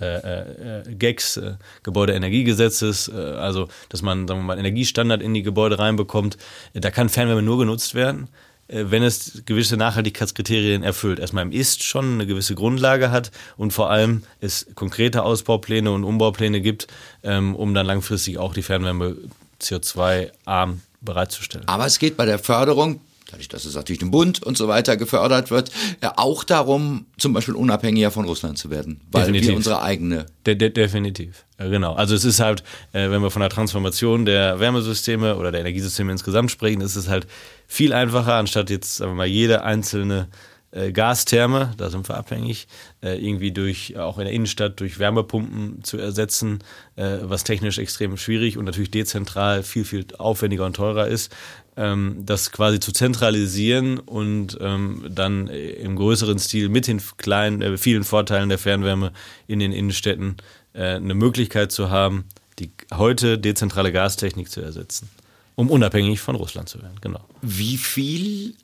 äh, 0.00 0.80
äh, 0.80 0.94
GEX, 0.94 1.36
äh, 1.36 1.54
Gebäudeenergiegesetzes, 1.82 3.08
äh, 3.08 3.16
also 3.16 3.68
dass 3.88 4.02
man, 4.02 4.26
sagen 4.26 4.40
wir 4.40 4.44
mal, 4.44 4.58
Energiestandard 4.58 5.22
in 5.22 5.34
die 5.34 5.42
Gebäude 5.42 5.78
reinbekommt. 5.78 6.38
Da 6.74 6.90
kann 6.90 7.08
Fernwärme 7.08 7.42
nur 7.42 7.58
genutzt 7.58 7.94
werden, 7.94 8.28
äh, 8.68 8.84
wenn 8.88 9.02
es 9.02 9.42
gewisse 9.46 9.76
Nachhaltigkeitskriterien 9.76 10.82
erfüllt. 10.82 11.18
Erstmal 11.18 11.44
im 11.44 11.52
Ist 11.52 11.82
schon 11.82 12.14
eine 12.14 12.26
gewisse 12.26 12.54
Grundlage 12.54 13.10
hat 13.10 13.30
und 13.56 13.72
vor 13.72 13.90
allem 13.90 14.22
es 14.40 14.66
konkrete 14.74 15.22
Ausbaupläne 15.22 15.90
und 15.90 16.04
Umbaupläne 16.04 16.60
gibt, 16.60 16.86
ähm, 17.22 17.54
um 17.54 17.74
dann 17.74 17.86
langfristig 17.86 18.38
auch 18.38 18.54
die 18.54 18.62
Fernwärme 18.62 19.16
CO2-arm 19.60 20.80
bereitzustellen. 21.00 21.66
Aber 21.68 21.86
es 21.86 21.98
geht 21.98 22.16
bei 22.16 22.24
der 22.24 22.38
Förderung 22.38 23.00
dadurch, 23.30 23.48
dass 23.48 23.64
es 23.64 23.74
natürlich 23.74 24.02
im 24.02 24.10
Bund 24.10 24.42
und 24.42 24.56
so 24.56 24.68
weiter 24.68 24.96
gefördert 24.96 25.50
wird, 25.50 25.70
auch 26.16 26.44
darum, 26.44 27.06
zum 27.18 27.32
Beispiel 27.32 27.54
unabhängiger 27.54 28.10
von 28.10 28.24
Russland 28.24 28.58
zu 28.58 28.70
werden, 28.70 29.00
weil 29.10 29.22
definitiv. 29.22 29.48
wir 29.48 29.56
unsere 29.56 29.82
eigene. 29.82 30.26
De 30.46 30.54
de 30.54 30.70
definitiv, 30.70 31.44
ja, 31.58 31.68
genau. 31.68 31.94
Also 31.94 32.14
es 32.14 32.24
ist 32.24 32.40
halt, 32.40 32.62
äh, 32.92 33.10
wenn 33.10 33.22
wir 33.22 33.30
von 33.30 33.40
der 33.40 33.50
Transformation 33.50 34.24
der 34.24 34.60
Wärmesysteme 34.60 35.36
oder 35.36 35.52
der 35.52 35.60
Energiesysteme 35.60 36.12
insgesamt 36.12 36.50
sprechen, 36.50 36.80
ist 36.80 36.96
es 36.96 37.08
halt 37.08 37.26
viel 37.66 37.92
einfacher, 37.92 38.34
anstatt 38.34 38.70
jetzt 38.70 38.96
sagen 38.96 39.12
wir 39.12 39.16
mal 39.16 39.26
jede 39.26 39.62
einzelne 39.62 40.28
äh, 40.72 40.92
Gastherme, 40.92 41.72
da 41.76 41.90
sind 41.90 42.08
wir 42.08 42.16
abhängig, 42.16 42.68
äh, 43.02 43.16
irgendwie 43.16 43.52
durch, 43.52 43.98
auch 43.98 44.18
in 44.18 44.24
der 44.24 44.32
Innenstadt 44.32 44.78
durch 44.80 44.98
Wärmepumpen 44.98 45.82
zu 45.82 45.98
ersetzen, 45.98 46.60
äh, 46.96 47.18
was 47.22 47.44
technisch 47.44 47.78
extrem 47.78 48.16
schwierig 48.16 48.56
und 48.56 48.64
natürlich 48.64 48.90
dezentral 48.90 49.62
viel, 49.62 49.84
viel 49.84 50.06
aufwendiger 50.18 50.64
und 50.66 50.76
teurer 50.76 51.08
ist, 51.08 51.34
ähm, 51.80 52.22
das 52.26 52.52
quasi 52.52 52.78
zu 52.78 52.92
zentralisieren 52.92 53.98
und 53.98 54.58
ähm, 54.60 55.06
dann 55.08 55.48
im 55.48 55.96
größeren 55.96 56.38
Stil 56.38 56.68
mit 56.68 56.86
den 56.86 57.00
kleinen, 57.16 57.62
äh, 57.62 57.78
vielen 57.78 58.04
Vorteilen 58.04 58.50
der 58.50 58.58
Fernwärme 58.58 59.12
in 59.46 59.60
den 59.60 59.72
Innenstädten 59.72 60.36
äh, 60.74 60.96
eine 60.96 61.14
Möglichkeit 61.14 61.72
zu 61.72 61.88
haben, 61.88 62.26
die 62.58 62.70
heute 62.92 63.38
dezentrale 63.38 63.92
Gastechnik 63.92 64.50
zu 64.50 64.60
ersetzen, 64.60 65.08
um 65.54 65.70
unabhängig 65.70 66.20
von 66.20 66.34
Russland 66.34 66.68
zu 66.68 66.82
werden. 66.82 66.98
Genau. 67.00 67.24
Wie 67.40 67.78
viel 67.78 68.54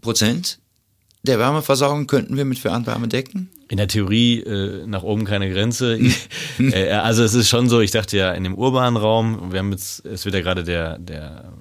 Prozent 0.00 0.58
der 1.22 1.38
Wärmeversorgung 1.38 2.08
könnten 2.08 2.36
wir 2.36 2.44
mit 2.44 2.58
Fernwärme 2.58 3.06
decken? 3.06 3.50
In 3.68 3.76
der 3.76 3.86
Theorie 3.86 4.40
äh, 4.40 4.84
nach 4.86 5.04
oben 5.04 5.24
keine 5.24 5.48
Grenze. 5.52 6.00
äh, 6.58 6.90
also 6.90 7.22
es 7.22 7.34
ist 7.34 7.48
schon 7.48 7.68
so, 7.68 7.80
ich 7.80 7.92
dachte 7.92 8.16
ja 8.16 8.32
in 8.32 8.42
dem 8.42 8.54
urbanen 8.54 8.96
Raum, 8.96 9.52
wir 9.52 9.60
haben 9.60 9.70
jetzt, 9.70 10.04
es 10.06 10.24
wird 10.24 10.34
ja 10.34 10.40
gerade 10.40 10.64
der, 10.64 10.98
der, 10.98 11.52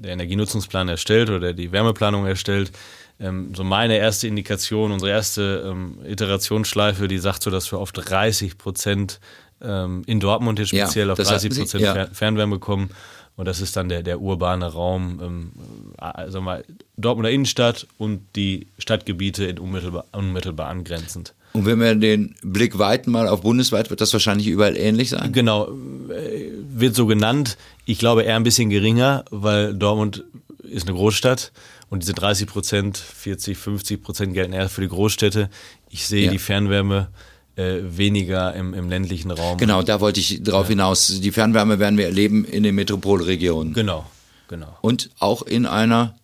der 0.00 0.12
Energienutzungsplan 0.12 0.88
erstellt 0.88 1.30
oder 1.30 1.52
die 1.52 1.72
Wärmeplanung 1.72 2.26
erstellt. 2.26 2.72
Ähm, 3.20 3.54
so 3.54 3.64
meine 3.64 3.98
erste 3.98 4.26
Indikation, 4.26 4.92
unsere 4.92 5.10
erste 5.10 5.64
ähm, 5.66 5.98
Iterationsschleife, 6.04 7.06
die 7.06 7.18
sagt 7.18 7.42
so, 7.42 7.50
dass 7.50 7.70
wir 7.70 7.78
auf 7.78 7.92
30 7.92 8.56
Prozent 8.56 9.20
ähm, 9.62 10.02
in 10.06 10.20
Dortmund 10.20 10.58
jetzt 10.58 10.72
Ja, 10.72 10.86
speziell 10.86 11.10
auf 11.10 11.18
das 11.18 11.28
30 11.28 11.44
hatten 11.44 11.54
Sie, 11.54 11.60
Prozent 11.60 11.84
ja. 11.84 11.92
Fer 11.92 12.08
Fernwärme 12.12 12.58
kommen. 12.58 12.90
Und 13.36 13.46
das 13.46 13.60
ist 13.60 13.76
dann 13.76 13.88
der, 13.88 14.02
der 14.02 14.20
urbane 14.20 14.66
Raum, 14.66 15.20
ähm, 15.22 15.52
also 15.96 16.40
mal 16.40 16.64
Dortmunder 16.96 17.30
Innenstadt 17.30 17.86
und 17.96 18.22
die 18.36 18.66
Stadtgebiete 18.78 19.44
in 19.44 19.58
unmittelbar, 19.58 20.04
unmittelbar 20.12 20.68
angrenzend. 20.68 21.34
Und 21.52 21.66
wenn 21.66 21.80
wir 21.80 21.94
den 21.96 22.34
Blick 22.42 22.78
weiten 22.78 23.10
mal 23.10 23.26
auf 23.28 23.40
bundesweit, 23.42 23.90
wird 23.90 24.00
das 24.00 24.12
wahrscheinlich 24.12 24.46
überall 24.46 24.76
ähnlich 24.76 25.10
sein. 25.10 25.32
Genau, 25.32 25.68
äh, 26.08 26.50
wird 26.72 26.94
so 26.94 27.06
genannt. 27.06 27.56
Ich 27.86 27.98
glaube 27.98 28.22
eher 28.22 28.36
ein 28.36 28.44
bisschen 28.44 28.70
geringer, 28.70 29.24
weil 29.30 29.74
Dortmund 29.74 30.24
ist 30.62 30.86
eine 30.86 30.96
Großstadt 30.96 31.50
und 31.88 32.02
diese 32.04 32.14
30 32.14 32.46
Prozent, 32.46 32.96
40, 32.98 33.58
50 33.58 34.02
Prozent 34.02 34.34
gelten 34.34 34.52
eher 34.52 34.68
für 34.68 34.80
die 34.82 34.88
Großstädte. 34.88 35.50
Ich 35.88 36.06
sehe 36.06 36.26
Ja. 36.26 36.30
die 36.30 36.38
Fernwärme 36.38 37.08
äh, 37.56 37.78
weniger 37.82 38.54
im, 38.54 38.72
im 38.72 38.88
ländlichen 38.88 39.32
Raum. 39.32 39.58
Genau, 39.58 39.82
da 39.82 40.00
wollte 40.00 40.20
ich 40.20 40.42
drauf 40.44 40.68
hinaus. 40.68 41.18
Die 41.20 41.32
Fernwärme 41.32 41.80
werden 41.80 41.98
wir 41.98 42.04
erleben 42.06 42.44
in 42.44 42.62
den 42.62 42.76
Metropolregionen. 42.76 43.74
Genau, 43.74 44.06
genau. 44.46 44.78
Und 44.82 45.10
auch 45.18 45.42
in 45.42 45.66
einer, 45.66 46.14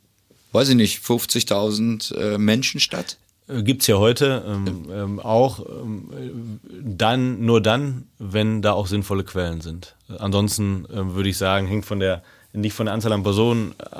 weiß 0.52 0.68
ich 0.68 0.76
nicht, 0.76 1.02
50.000 1.04 2.14
äh, 2.14 2.38
Menschenstadt. 2.38 3.16
Äh, 3.48 3.62
Gibt's 3.62 3.86
ja 3.86 3.96
heute 3.96 4.44
ähm, 4.46 4.86
ähm, 4.90 5.20
auch 5.20 5.60
ähm, 5.60 6.10
äh, 6.12 6.82
dann, 6.82 7.44
nur 7.44 7.60
dann, 7.60 8.06
wenn 8.18 8.62
da 8.62 8.72
auch 8.72 8.86
sinnvolle 8.86 9.24
Quellen 9.24 9.60
sind. 9.60 9.94
Äh, 10.08 10.18
Ansonsten 10.18 10.86
ähm, 10.92 11.14
würde 11.14 11.28
ich 11.28 11.38
sagen, 11.38 11.66
hängt 11.66 11.84
von 11.84 12.00
der 12.00 12.22
nicht 12.52 12.72
von 12.72 12.86
der 12.86 12.94
Anzahl 12.94 13.12
an 13.12 13.22
Personen 13.22 13.74
äh, 13.78 13.94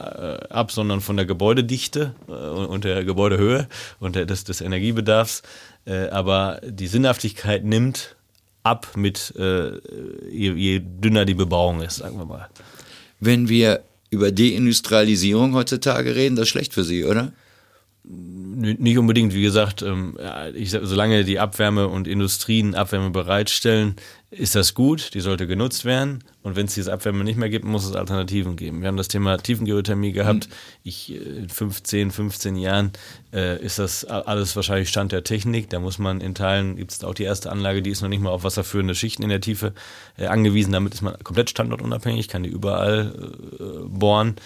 ab, 0.49 0.73
sondern 0.73 1.03
von 1.03 1.17
der 1.17 1.27
Gebäudedichte 1.27 2.15
äh, 2.27 2.33
und 2.33 2.85
der 2.85 3.05
Gebäudehöhe 3.05 3.69
und 4.01 4.17
der, 4.17 4.25
des, 4.25 4.45
des 4.45 4.63
Energiebedarfs. 4.63 5.43
Äh, 5.85 6.09
aber 6.09 6.61
die 6.65 6.87
Sinnhaftigkeit 6.87 7.65
nimmt 7.65 8.17
ab 8.63 8.89
mit 8.97 9.35
äh, 9.37 9.73
je, 10.31 10.53
je 10.53 10.81
dünner 10.83 11.27
die 11.27 11.35
Bebauung 11.35 11.83
ist, 11.83 11.97
sagen 11.97 12.19
wir 12.19 12.25
mal. 12.25 12.49
Wenn 13.21 13.49
wir 13.49 13.83
über 14.11 14.33
Deindustrialisierung 14.33 15.55
heutzutage 15.55 16.17
reden, 16.17 16.37
das 16.37 16.45
ist 16.45 16.49
schlecht 16.51 16.73
für 16.73 16.85
Sie, 16.85 17.05
oder? 17.05 17.33
Nicht 18.09 18.99
unbedingt, 18.99 19.35
wie 19.35 19.43
gesagt, 19.43 19.83
ähm, 19.83 20.17
ich, 20.55 20.71
solange 20.71 21.25
die 21.25 21.41
Abwärme 21.41 21.89
und 21.89 22.07
Industrien 22.07 22.77
Abwärme 22.77 23.11
bereitstellen, 23.11 23.97
ist 24.31 24.55
das 24.55 24.75
gut, 24.75 25.15
die 25.15 25.21
sollte 25.21 25.47
genutzt 25.47 25.85
werden. 25.85 26.23
Und 26.43 26.57
wenn 26.57 26.67
es 26.67 26.75
diese 26.75 26.93
Abwärme 26.93 27.25
nicht 27.25 27.37
mehr 27.37 27.49
gibt, 27.49 27.65
muss 27.65 27.85
es 27.85 27.97
Alternativen 27.97 28.57
geben. 28.57 28.81
Wir 28.81 28.89
haben 28.89 28.97
das 28.97 29.09
Thema 29.09 29.37
Tiefengeothermie 29.39 30.13
gehabt. 30.13 30.49
Ich, 30.85 31.13
äh, 31.13 31.17
in 31.17 31.49
15, 31.49 32.11
15 32.11 32.57
Jahren 32.57 32.93
äh, 33.33 33.61
ist 33.61 33.79
das 33.79 34.05
alles 34.05 34.55
wahrscheinlich 34.55 34.89
Stand 34.89 35.13
der 35.13 35.25
Technik. 35.25 35.71
Da 35.71 35.81
muss 35.81 35.99
man 35.99 36.21
in 36.21 36.35
Teilen, 36.35 36.77
gibt 36.77 36.93
es 36.93 37.03
auch 37.03 37.15
die 37.15 37.25
erste 37.25 37.51
Anlage, 37.51 37.83
die 37.83 37.91
ist 37.91 38.03
noch 38.03 38.09
nicht 38.09 38.23
mal 38.23 38.31
auf 38.31 38.45
wasserführende 38.45 38.95
Schichten 38.95 39.23
in 39.23 39.31
der 39.31 39.41
Tiefe 39.41 39.75
äh, 40.17 40.27
angewiesen. 40.27 40.73
Damit 40.73 40.95
ist 40.95 41.03
man 41.03 41.19
komplett 41.25 41.51
standortunabhängig, 41.51 42.29
kann 42.29 42.43
die 42.43 42.51
überall 42.51 43.13
äh, 43.59 43.89
bohren 43.89 44.37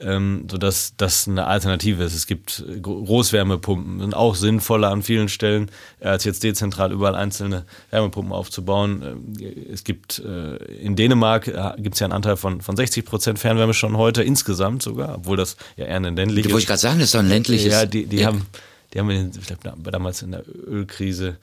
ähm, 0.00 0.46
sodass 0.50 0.94
das 0.96 1.28
eine 1.28 1.46
Alternative 1.46 2.02
ist. 2.04 2.14
Es 2.14 2.26
gibt 2.26 2.64
Gro- 2.82 3.02
Großwärmepumpen, 3.04 4.00
sind 4.00 4.14
auch 4.14 4.34
sinnvoller 4.34 4.90
an 4.90 5.02
vielen 5.02 5.28
Stellen, 5.28 5.70
äh, 6.00 6.08
als 6.08 6.24
jetzt 6.24 6.42
dezentral 6.42 6.92
überall 6.92 7.14
einzelne 7.14 7.64
Wärmepumpen 7.90 8.32
aufzubauen. 8.32 9.02
Ähm, 9.04 9.66
Es 9.72 9.84
gibt 9.84 10.18
äh, 10.20 10.56
in 10.80 10.96
Dänemark 10.96 11.48
äh, 11.48 11.72
gibt 11.82 11.94
es 11.96 12.00
ja 12.00 12.06
einen 12.06 12.12
Anteil 12.14 12.36
von, 12.36 12.60
von 12.60 12.76
60 12.76 13.04
Prozent 13.04 13.38
Fernwärme 13.38 13.74
schon 13.74 13.96
heute, 13.96 14.22
insgesamt 14.22 14.82
sogar, 14.82 15.16
obwohl 15.16 15.36
das 15.36 15.56
ja 15.76 15.84
eher 15.86 15.96
ein 15.96 16.16
ländliches 16.16 16.44
Da 16.48 16.52
wollte 16.52 16.62
ich 16.62 16.66
gerade 16.68 16.80
sagen, 16.80 16.98
das 16.98 17.06
ist 17.08 17.14
doch 17.14 17.20
ein 17.20 17.28
ländliches. 17.28 17.72
ja, 17.72 17.84
die, 17.86 18.06
die 18.06 18.24
haben, 18.26 18.46
die 18.94 18.98
haben 18.98 19.30
da- 19.62 19.90
damals 19.90 20.22
in 20.22 20.32
der 20.32 20.44
Ölkrise 20.66 21.36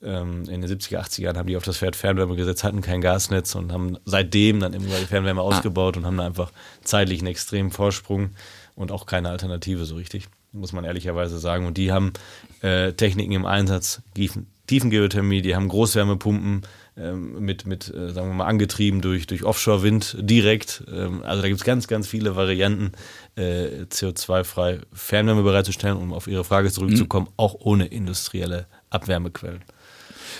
in 0.00 0.44
den 0.44 0.64
70er, 0.64 0.98
80er 0.98 1.20
Jahren 1.20 1.36
haben 1.36 1.46
die 1.46 1.58
auf 1.58 1.64
das 1.64 1.76
Pferd 1.76 1.94
Fernwärme 1.94 2.34
gesetzt, 2.34 2.64
hatten 2.64 2.80
kein 2.80 3.02
Gasnetz 3.02 3.54
und 3.54 3.70
haben 3.70 3.98
seitdem 4.06 4.60
dann 4.60 4.72
immer 4.72 4.86
die 4.98 5.04
Fernwärme 5.04 5.42
ausgebaut 5.42 5.98
und 5.98 6.06
haben 6.06 6.16
da 6.16 6.24
einfach 6.24 6.52
zeitlich 6.82 7.20
einen 7.20 7.28
extremen 7.28 7.70
Vorsprung 7.70 8.30
und 8.74 8.92
auch 8.92 9.04
keine 9.04 9.28
Alternative 9.28 9.84
so 9.84 9.96
richtig, 9.96 10.28
muss 10.52 10.72
man 10.72 10.84
ehrlicherweise 10.84 11.38
sagen. 11.38 11.66
Und 11.66 11.76
die 11.76 11.92
haben 11.92 12.14
äh, 12.62 12.92
Techniken 12.92 13.32
im 13.32 13.44
Einsatz, 13.44 14.00
Tiefen, 14.14 14.46
Tiefengeothermie, 14.66 15.42
die 15.42 15.54
haben 15.54 15.68
Großwärmepumpen 15.68 16.62
ähm, 16.96 17.44
mit, 17.44 17.66
mit 17.66 17.92
äh, 17.92 18.10
sagen 18.10 18.28
wir 18.28 18.34
mal, 18.34 18.46
angetrieben 18.46 19.00
durch, 19.00 19.26
durch 19.26 19.44
Offshore-Wind 19.44 20.16
direkt. 20.20 20.84
Ähm, 20.90 21.22
also 21.24 21.42
da 21.42 21.48
gibt 21.48 21.60
es 21.60 21.66
ganz, 21.66 21.88
ganz 21.88 22.06
viele 22.06 22.36
Varianten, 22.36 22.92
äh, 23.36 23.84
CO2-frei 23.90 24.80
Fernwärme 24.92 25.42
bereitzustellen, 25.42 25.96
um 25.96 26.12
auf 26.12 26.26
Ihre 26.26 26.44
Frage 26.44 26.70
zurückzukommen, 26.70 27.28
auch 27.36 27.56
ohne 27.58 27.86
industrielle 27.86 28.66
Abwärmequellen. 28.90 29.62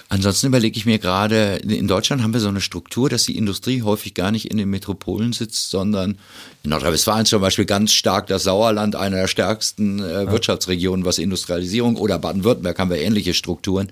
Ansonsten 0.08 0.48
überlege 0.48 0.76
ich 0.76 0.86
mir 0.86 0.98
gerade, 0.98 1.56
in 1.56 1.88
Deutschland 1.88 2.22
haben 2.22 2.32
wir 2.32 2.40
so 2.40 2.48
eine 2.48 2.60
Struktur, 2.60 3.08
dass 3.08 3.24
die 3.24 3.36
Industrie 3.36 3.82
häufig 3.82 4.14
gar 4.14 4.30
nicht 4.30 4.50
in 4.50 4.56
den 4.56 4.70
Metropolen 4.70 5.32
sitzt, 5.32 5.70
sondern 5.70 6.18
in 6.62 6.70
Nordrhein-Westfalen 6.70 7.26
zum 7.26 7.40
Beispiel 7.40 7.64
ganz 7.64 7.92
stark 7.92 8.26
das 8.26 8.42
Sauerland, 8.42 8.96
einer 8.96 9.16
der 9.16 9.28
stärksten 9.28 10.00
äh, 10.00 10.30
Wirtschaftsregionen, 10.30 11.04
was 11.04 11.18
Industrialisierung 11.18 11.96
oder 11.96 12.18
Baden-Württemberg 12.18 12.78
haben 12.78 12.90
wir 12.90 12.98
ähnliche 12.98 13.34
Strukturen. 13.34 13.90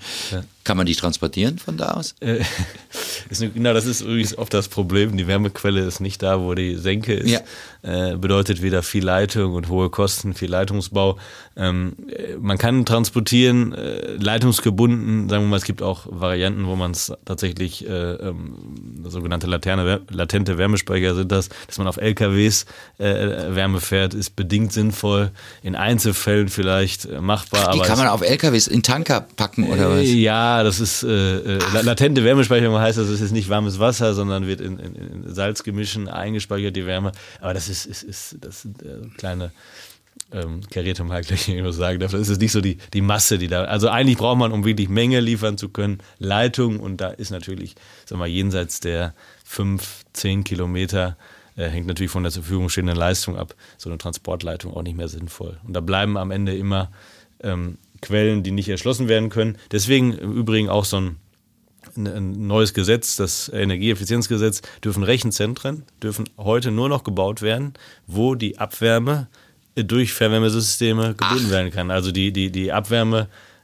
Kann 0.69 0.77
man 0.77 0.85
die 0.85 0.95
transportieren 0.95 1.59
von 1.59 1.79
da 1.79 1.93
aus? 1.93 2.15
Äh, 2.21 2.41
ist, 3.31 3.41
genau, 3.41 3.73
das 3.73 3.87
ist 3.87 4.03
übrigens 4.03 4.37
oft 4.37 4.53
das 4.53 4.69
Problem. 4.69 5.17
Die 5.17 5.27
Wärmequelle 5.27 5.81
ist 5.81 6.01
nicht 6.01 6.23
da, 6.23 6.43
wo 6.43 6.53
die 6.53 6.75
Senke 6.75 7.15
ist. 7.15 7.31
Ja. 7.31 7.41
Äh, 7.81 8.17
bedeutet 8.17 8.61
wieder 8.61 8.83
viel 8.83 9.03
Leitung 9.03 9.55
und 9.55 9.69
hohe 9.69 9.89
Kosten, 9.89 10.35
viel 10.35 10.51
Leitungsbau. 10.51 11.17
Ähm, 11.57 11.95
äh, 12.11 12.37
man 12.39 12.59
kann 12.59 12.85
transportieren, 12.85 13.73
äh, 13.73 14.17
leitungsgebunden, 14.17 15.31
sagen 15.31 15.45
wir 15.45 15.49
mal, 15.49 15.57
es 15.57 15.65
gibt 15.65 15.81
auch 15.81 16.07
Varianten, 16.11 16.67
wo 16.67 16.77
man 16.77 16.91
es 16.91 17.13
tatsächlich, 17.25 17.89
äh, 17.89 17.91
ähm, 17.91 18.57
sogenannte 19.05 19.47
laterne, 19.47 20.03
latente 20.11 20.59
Wärmespeicher 20.59 21.15
sind 21.15 21.33
das, 21.33 21.49
dass 21.67 21.79
man 21.79 21.87
auf 21.87 21.97
LKWs 21.97 22.67
Wärme 22.99 23.81
fährt, 23.81 24.13
ist 24.13 24.37
bedingt 24.37 24.73
sinnvoll, 24.73 25.31
in 25.63 25.77
Einzelfällen 25.77 26.49
vielleicht 26.49 27.09
machbar. 27.21 27.71
Die 27.73 27.79
aber 27.79 27.89
kann 27.89 27.99
man 27.99 28.09
auf 28.09 28.23
LKWs 28.23 28.67
in 28.67 28.83
Tanker 28.83 29.21
packen 29.37 29.65
oder 29.71 29.91
was? 29.91 30.01
äh, 30.01 30.15
Das 30.63 30.81
ist 30.81 31.03
äh, 31.03 31.57
äh, 31.57 31.59
la- 31.73 31.81
latente 31.81 32.25
Wärmespeicherung 32.25 32.79
heißt, 32.79 32.99
das 32.99 33.09
ist 33.09 33.33
nicht 33.33 33.49
warmes 33.49 33.79
Wasser, 33.79 34.15
sondern 34.15 34.47
wird 34.47 34.61
in, 34.61 34.79
in, 34.79 34.95
in 34.95 35.35
Salzgemischen 35.35 36.09
eingespeichert, 36.09 36.77
die 36.77 36.87
Wärme. 36.87 37.13
Aber 37.41 37.55
das 37.55 37.69
ist, 37.69 37.87
ist, 37.87 38.03
ist 38.03 38.37
das 38.41 38.63
sind 38.63 38.83
äh, 38.83 39.01
kleine 39.17 39.53
ähm, 40.33 40.61
karierte 40.71 41.05
Mark, 41.05 41.27
gleich 41.27 41.49
ich 41.49 41.63
nur 41.63 41.73
sagen 41.73 42.01
darf. 42.01 42.13
Das 42.13 42.29
ist 42.29 42.41
nicht 42.41 42.53
so 42.53 42.61
die, 42.61 42.79
die 42.93 43.01
Masse, 43.01 43.39
die 43.39 43.49
da. 43.49 43.65
Also 43.65 43.89
eigentlich 43.89 44.19
braucht 44.19 44.39
man, 44.39 44.53
um 44.53 44.65
wirklich 44.65 44.89
Menge 44.89 45.21
liefern 45.21 45.57
zu 45.57 45.69
können, 45.69 45.99
Leitung 46.19 46.81
und 46.81 46.99
da 46.99 47.09
ist 47.09 47.31
natürlich, 47.31 47.75
sag 48.05 48.19
mal, 48.19 48.29
jenseits 48.29 48.81
der 48.81 49.15
fünf, 49.45 50.05
zehn 50.13 50.45
Kilometer 50.45 51.17
äh, 51.57 51.69
hängt 51.69 51.87
natürlich 51.87 52.11
von 52.13 52.25
der 52.25 52.33
zur 52.33 52.43
Verfügung 52.43 52.69
stehenden 52.69 52.97
Leistung 52.97 53.37
ab, 53.39 53.55
so 53.79 53.89
eine 53.89 53.99
Transportleitung 53.99 54.75
auch 54.75 54.83
nicht 54.83 54.97
mehr 54.97 55.09
sinnvoll. 55.09 55.59
Und 55.67 55.73
da 55.75 55.81
bleiben 55.81 56.17
am 56.19 56.31
Ende 56.31 56.55
immer 56.55 56.91
ähm, 57.43 57.79
Quellen, 58.01 58.43
die 58.43 58.51
nicht 58.51 58.69
erschlossen 58.69 59.09
werden 59.09 59.29
können. 59.31 59.57
Deswegen 59.73 60.13
im 60.13 60.33
Übrigen 60.33 60.69
auch 60.69 60.85
so 60.85 60.99
ein, 61.01 61.17
ein- 61.97 62.47
neues 62.47 62.75
Gesetz, 62.75 63.17
das 63.17 63.49
Energieeffizienzgesetz, 63.53 64.63
dürfen 64.85 65.03
Rechenzentren, 65.03 65.83
dürfen 66.03 66.29
heute 66.37 66.71
nur 66.71 66.89
noch 66.89 67.05
gebaut 67.05 67.43
werden, 67.43 67.75
wo 68.07 68.35
die 68.35 68.59
Abwärme 68.59 69.29
durch 69.75 70.13
Fernwärmesysteme 70.13 71.15
gebunden 71.15 71.51
werden 71.51 71.71
kann. 71.71 71.91
Also 71.91 72.11
die, 72.11 72.33
die, 72.33 72.51
die 72.51 72.73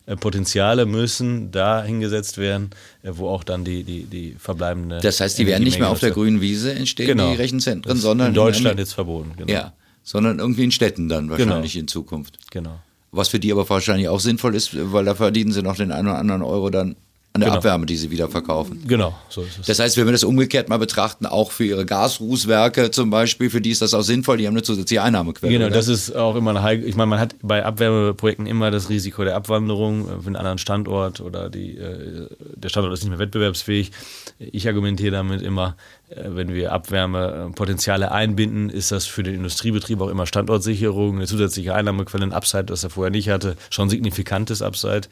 Abwärmepotenziale 0.07 0.87
müssen 0.87 1.51
da 1.51 1.83
hingesetzt 1.83 2.39
werden, 2.39 2.71
äh, 3.03 3.11
wo 3.15 3.29
auch 3.29 3.45
dann 3.45 3.65
die, 3.65 3.83
die, 3.83 4.05
die 4.05 4.37
verbleibende. 4.39 5.01
Das 5.01 5.21
heißt, 5.21 5.39
die 5.39 5.47
werden 5.47 5.65
nicht 5.65 5.79
mehr 5.79 5.91
auf 5.91 6.01
der 6.01 6.11
grünen 6.13 6.41
Wiese 6.41 6.73
entstehen, 6.75 7.07
Genau. 7.09 7.31
die 7.31 7.37
Rechenzentren, 7.37 7.97
sondern 7.97 8.29
in 8.29 8.35
Deutschland 8.35 8.75
in, 8.75 8.79
jetzt 8.79 8.93
verboten. 8.93 9.33
Genau. 9.37 9.53
ja, 9.53 9.73
sondern 10.03 10.39
irgendwie 10.39 10.65
in 10.65 10.71
Städten 10.71 11.09
dann 11.09 11.31
wahrscheinlich 11.31 11.77
in 11.77 11.89
Zukunft. 11.89 12.39
Genau. 12.51 12.79
Was 13.17 13.29
für 13.29 13.39
die 13.39 13.53
aber 13.53 13.69
wahrscheinlich 13.69 14.09
auch 14.09 14.21
sinnvoll 14.21 14.55
ist, 14.55 14.71
weil 14.93 15.05
da 15.05 15.15
verdienen 15.15 15.53
sie 15.53 15.63
noch 15.63 15.77
den 15.77 15.93
einen 15.93 16.09
oder 16.09 16.19
anderen 16.19 16.43
Euro 16.43 16.71
dann 16.71 16.97
an 17.35 17.41
der 17.41 17.49
Genau. 17.49 17.59
Abwärme, 17.59 17.85
die 17.85 17.97
sie 17.97 18.13
wieder 18.13 18.29
verkaufen. 18.29 18.85
Genau, 18.87 19.13
so 19.29 19.43
ist 19.43 19.59
es. 19.59 19.67
Das 19.67 19.81
heißt, 19.81 19.97
wenn 19.97 20.05
wir 20.07 20.13
das 20.13 20.23
umgekehrt 20.23 20.69
mal 20.69 20.79
betrachten, 20.79 21.27
auch 21.27 21.51
für 21.51 21.65
ihre 21.65 21.85
Gasrußwerke 21.85 22.93
zum 22.93 23.11
Beispiel, 23.11 23.51
für 23.51 23.61
die 23.61 23.71
ist 23.71 23.83
das 23.83 23.93
auch 23.93 24.03
sinnvoll, 24.03 24.37
die 24.37 24.47
haben 24.47 24.55
eine 24.55 24.63
zusätzliche 24.63 25.03
Einnahmequelle. 25.03 25.53
Genau, 25.53 25.67
oder? 25.67 25.75
das 25.75 25.89
ist 25.89 26.15
auch 26.15 26.37
immer 26.37 26.53
ein 26.53 26.63
Heik 26.63 26.85
Ich 26.87 26.95
meine, 26.95 27.09
man 27.09 27.19
hat 27.19 27.35
bei 27.43 27.65
Abwärmeprojekten 27.65 28.47
immer 28.47 28.71
das 28.71 28.89
Risiko 28.89 29.25
der 29.25 29.35
Abwanderung 29.35 30.03
äh, 30.03 30.21
für 30.21 30.27
einen 30.29 30.37
anderen 30.37 30.59
Standort 30.59 31.21
oder 31.21 31.51
die, 31.51 31.77
äh, 31.77 32.29
der 32.55 32.69
Standort 32.69 32.95
ist 32.95 33.03
nicht 33.03 33.11
mehr 33.11 33.19
wettbewerbsfähig. 33.19 33.91
Ich 34.39 34.69
argumentiere 34.69 35.11
damit 35.11 35.43
immer, 35.43 35.75
äh, 36.11 36.21
wenn 36.27 36.55
wir 36.55 36.71
Abwärmepotenziale 36.71 38.13
einbinden, 38.13 38.71
ist 38.71 38.93
das 38.93 39.07
für 39.07 39.25
den 39.25 39.35
Industriebetrieb 39.35 40.01
auch 40.01 40.09
immer 40.09 40.27
Standortsicherung, 40.27 41.17
eine 41.17 41.27
zusätzliche 41.27 41.75
Einnahmequelle, 41.75 42.27
ein 42.27 42.33
Upside, 42.33 42.67
das 42.67 42.85
er 42.85 42.91
vorher 42.91 43.11
nicht 43.11 43.29
hatte, 43.29 43.57
schon 43.71 43.91
signifikantes 43.91 44.63
Upside 44.63 45.09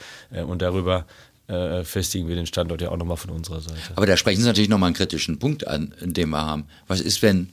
und 0.47 0.63
darüber 0.63 1.05
äh, 1.49 1.85
festigen 1.85 2.29
wir 2.29 2.35
den 2.35 2.47
Standort 2.47 2.81
ja 2.83 2.91
auch 2.91 2.97
nochmal 2.97 3.17
von 3.17 3.31
unserer 3.31 3.61
Seite. 3.61 3.79
Aber 3.97 4.07
da 4.07 4.17
sprechen 4.17 4.41
Sie 4.41 4.47
natürlich 4.47 4.71
nochmal 4.71 4.89
einen 4.89 4.97
kritischen 4.97 5.39
Punkt 5.39 5.67
an, 5.67 5.95
den 6.01 6.31
wir 6.31 6.43
haben. 6.43 6.65
Was 6.87 7.01
ist, 7.01 7.23
wenn 7.23 7.51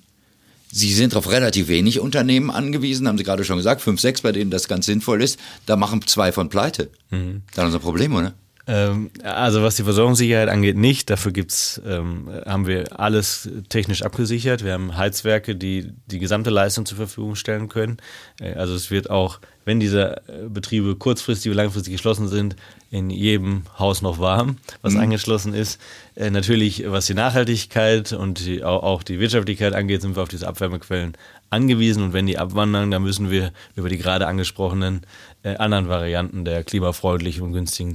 Sie 0.72 0.94
sind 0.94 1.16
auf 1.16 1.32
relativ 1.32 1.68
wenig 1.68 2.00
Unternehmen 2.00 2.52
angewiesen, 2.52 3.08
haben 3.08 3.18
Sie 3.18 3.24
gerade 3.24 3.44
schon 3.44 3.58
gesagt, 3.58 3.82
fünf, 3.82 4.00
sechs, 4.00 4.22
bei 4.22 4.32
denen 4.32 4.52
das 4.52 4.68
ganz 4.68 4.86
sinnvoll 4.86 5.24
ist. 5.24 5.40
Da 5.66 5.76
machen 5.76 6.06
zwei 6.06 6.32
von 6.32 6.50
pleite. 6.50 6.90
Mhm. 7.10 7.42
Dann 7.56 7.74
ein 7.74 7.80
Problem, 7.80 8.16
oder? 8.16 8.34
Ähm, 8.70 9.10
also 9.24 9.64
was 9.64 9.78
die 9.78 9.84
Versorgungssicherheit 9.84 10.48
angeht, 10.48 10.78
nicht. 10.78 11.10
Dafür 11.10 11.32
gibt's, 11.32 11.82
ähm, 11.88 12.30
haben 12.46 12.68
wir 12.68 13.00
alles 13.00 13.50
technisch 13.70 14.04
abgesichert. 14.04 14.64
Wir 14.64 14.74
haben 14.74 14.96
Heizwerke, 14.96 15.56
die 15.56 15.92
die 16.06 16.20
gesamte 16.20 16.52
Leistung 16.52 16.86
zur 16.86 16.98
Verfügung 16.98 17.36
stellen 17.36 17.68
können. 17.68 17.98
Äh, 18.40 18.54
also 18.54 18.76
es 18.76 18.92
wird 18.92 19.10
auch, 19.10 19.40
wenn 19.70 19.80
diese 19.80 20.24
äh, 20.28 20.50
Betriebe 20.50 20.96
kurzfristig 20.96 21.52
oder 21.52 21.62
langfristig 21.62 21.94
geschlossen 21.94 22.28
sind, 22.28 22.56
in 22.90 23.12
jedem 23.12 23.66
Haus 23.78 24.02
noch 24.02 24.18
warm, 24.18 24.58
was 24.82 24.94
mhm. 24.94 25.02
angeschlossen 25.02 25.54
ist. 25.54 25.80
Äh, 26.16 26.32
natürlich, 26.32 26.90
was 26.90 27.06
die 27.06 27.14
Nachhaltigkeit 27.14 28.12
und 28.12 28.44
die, 28.44 28.64
auch, 28.64 29.04
die 29.04 29.20
Wirtschaftlichkeit 29.20 29.76
angeht, 29.76 30.02
sind 30.02 30.16
wir 30.16 30.24
auf 30.24 30.30
diese 30.30 30.48
Abwärmequellen 30.48 31.14
angewiesen. 31.52 32.02
Und 32.02 32.14
wenn 32.14 32.26
die 32.26 32.40
abwandern, 32.40 32.90
dann 32.90 33.04
müssen 33.04 33.30
wir 33.30 33.54
über 33.76 33.90
die 33.90 34.00
gerade 34.00 34.26
angesprochenen 34.26 35.02
äh, 35.44 35.56
anderen 35.58 35.88
Varianten 35.88 36.46
der 36.46 36.64
klimafreundlichen 36.64 37.44
und 37.44 37.54
günstigen 37.54 37.94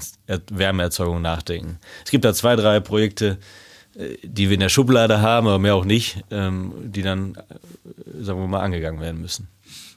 Wärmeerzeugung 0.53 1.23
nachdenken. 1.23 1.81
Es 2.05 2.13
gibt 2.13 2.25
da 2.25 2.33
zwei, 2.35 2.55
drei 2.55 2.79
Projekte, 2.79 3.39
äh, 3.97 4.17
die 4.23 4.49
wir 4.49 4.55
in 4.55 4.61
der 4.61 4.69
Schublade 4.69 5.21
haben, 5.21 5.49
aber 5.49 5.59
mehr 5.59 5.75
auch 5.75 5.85
nicht, 5.85 6.23
ähm, 6.31 6.73
die 6.85 7.03
dann, 7.03 7.35
äh, 7.35 8.23
sagen 8.23 8.39
wir 8.39 8.47
mal, 8.47 8.61
angegangen 8.61 9.01
werden 9.01 9.21
müssen. 9.21 9.49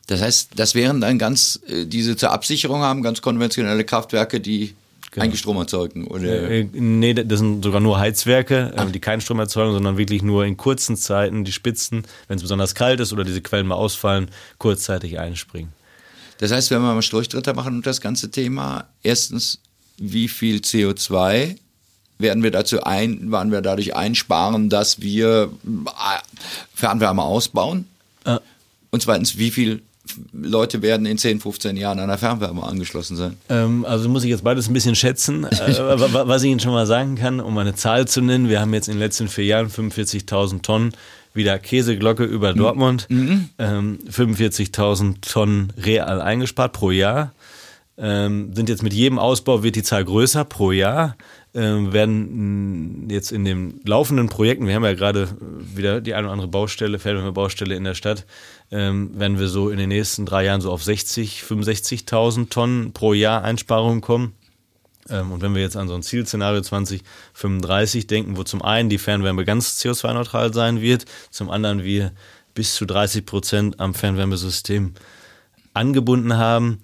Das 0.08 0.22
heißt, 0.22 0.52
das 0.56 0.74
wären 0.74 1.02
dann 1.02 1.20
ganz, 1.20 1.60
äh, 1.68 1.86
diese 1.86 2.16
zur 2.16 2.32
Absicherung 2.32 2.82
haben, 2.82 3.04
ganz 3.04 3.22
konventionelle 3.22 3.84
Kraftwerke, 3.84 4.40
die 4.40 4.74
genau. 5.12 5.26
eigentlich 5.26 5.40
Strom 5.40 5.58
erzeugen? 5.58 6.08
Oder? 6.08 6.50
Äh, 6.50 6.68
nee, 6.72 7.14
das 7.14 7.40
sind 7.40 7.64
sogar 7.64 7.82
nur 7.82 8.00
Heizwerke, 8.00 8.74
äh, 8.76 8.92
die 8.92 9.00
keinen 9.00 9.22
Strom 9.22 9.40
erzeugen, 9.40 9.74
sondern 9.74 9.98
wirklich 9.98 10.24
nur 10.24 10.46
in 10.46 10.56
kurzen 10.56 10.96
Zeiten 10.96 11.44
die 11.44 11.52
Spitzen, 11.52 12.06
wenn 12.28 12.38
es 12.38 12.42
besonders 12.42 12.74
kalt 12.74 13.00
ist 13.00 13.12
oder 13.12 13.26
diese 13.26 13.42
Quellen 13.42 13.68
mal 13.68 13.76
ausfallen, 13.76 14.30
kurzzeitig 14.58 15.20
einspringen. 15.20 15.74
Das 16.40 16.52
heißt, 16.52 16.72
wenn 16.72 16.82
wir 16.82 16.94
mal 16.94 17.02
Strichdritter 17.02 17.54
machen 17.54 17.78
und 17.78 17.88
das 17.88 18.00
ganze 18.00 18.32
Thema, 18.32 18.88
erstens, 19.04 19.60
wie 19.98 20.28
viel 20.28 20.58
CO2 20.58 21.58
werden 22.20 22.44
wir 22.44 22.52
dazu 22.52 22.84
ein, 22.84 23.32
werden 23.32 23.52
wir 23.52 23.62
dadurch 23.62 23.96
einsparen, 23.96 24.70
dass 24.70 25.02
wir 25.02 25.52
äh, 25.66 25.90
Fernwärme 26.74 27.24
ausbauen? 27.24 27.88
Äh. 28.24 28.38
Und 28.92 29.02
zweitens, 29.02 29.38
wie 29.38 29.52
viel 29.52 29.82
Leute 30.34 30.82
werden 30.82 31.06
in 31.06 31.18
10, 31.18 31.40
15 31.40 31.78
Jahren 31.78 32.00
an 32.00 32.08
der 32.08 32.18
Fernwärme 32.18 32.64
angeschlossen 32.64 33.16
sein? 33.16 33.38
Ähm, 33.50 33.86
also 33.86 34.10
muss 34.10 34.24
ich 34.24 34.30
jetzt 34.30 34.44
beides 34.44 34.70
ein 34.70 34.74
bisschen 34.74 34.96
schätzen. 34.96 35.44
äh, 35.46 35.50
was 35.50 36.44
ich 36.44 36.50
Ihnen 36.50 36.60
schon 36.60 36.74
mal 36.74 36.86
sagen 36.86 37.16
kann, 37.16 37.40
um 37.40 37.58
eine 37.58 37.76
Zahl 37.76 38.08
zu 38.08 38.22
nennen, 38.22 38.50
wir 38.50 38.60
haben 38.62 38.74
jetzt 38.74 38.88
in 38.88 38.96
den 38.96 39.00
letzten 39.00 39.28
vier 39.28 39.46
Jahren 39.46 39.68
45.000 39.68 40.62
Tonnen 40.62 40.94
wieder 41.34 41.58
Käseglocke 41.60 42.24
über 42.24 42.54
mhm. 42.54 42.58
Dortmund, 42.58 43.08
mhm. 43.10 43.50
ähm, 43.60 44.00
45.000 44.10 45.22
Tonnen 45.22 45.74
real 45.78 46.22
eingespart 46.22 46.74
pro 46.74 46.92
Jahr. 46.92 47.34
Ähm, 48.00 48.54
sind 48.54 48.70
jetzt 48.70 48.84
mit 48.84 48.94
jedem 48.94 49.18
Ausbau 49.18 49.64
wird 49.64 49.76
die 49.76 49.84
Zahl 49.84 50.06
größer 50.06 50.46
pro 50.46 50.72
Jahr. 50.72 51.16
Ähm, 51.54 51.94
werden 51.94 53.08
jetzt 53.10 53.32
in 53.32 53.46
den 53.46 53.80
laufenden 53.86 54.28
Projekten, 54.28 54.68
wir 54.68 54.76
haben 54.76 54.84
ja 54.84 54.94
gerade 54.94 55.30
wieder 55.40 56.02
die 56.02 56.14
eine 56.14 56.28
oder 56.28 56.34
andere 56.34 56.50
Baustelle, 56.50 57.00
Baustelle 57.32 57.76
in 57.76 57.86
der 57.86 57.96
Stadt, 57.96 58.26
ähm, 58.70 59.18
werden 59.18 59.40
wir 59.40 59.48
so 59.48 59.70
in 59.70 59.78
den 59.78 59.90
nächsten 59.90 60.26
drei 60.26 60.44
Jahren 60.44 60.62
so 60.62 60.72
auf 60.72 60.84
60, 60.84 61.44
65.000 61.44 62.50
Tonnen 62.50 62.92
pro 62.92 63.14
Jahr 63.14 63.44
Einsparungen 63.44 64.02
kommen. 64.02 64.34
Ähm, 65.10 65.32
und 65.32 65.42
wenn 65.42 65.56
wir 65.56 65.62
jetzt 65.62 65.78
an 65.78 65.88
so 65.88 65.96
ein 65.96 66.04
Zielszenario 66.04 66.62
2035 66.62 68.08
denken, 68.08 68.36
wo 68.36 68.44
zum 68.44 68.62
einen 68.62 68.90
die 68.90 68.98
Fernwärme 68.98 69.46
ganz 69.46 69.82
CO2-neutral 69.82 70.54
sein 70.54 70.82
wird, 70.82 71.06
zum 71.32 71.50
anderen 71.50 71.84
wir 71.84 72.12
bis 72.56 72.76
zu 72.76 72.86
30 72.86 73.26
Prozent 73.26 73.80
am 73.80 73.94
Fernwärmesystem 73.94 74.94
angebunden 75.74 76.38
haben, 76.38 76.80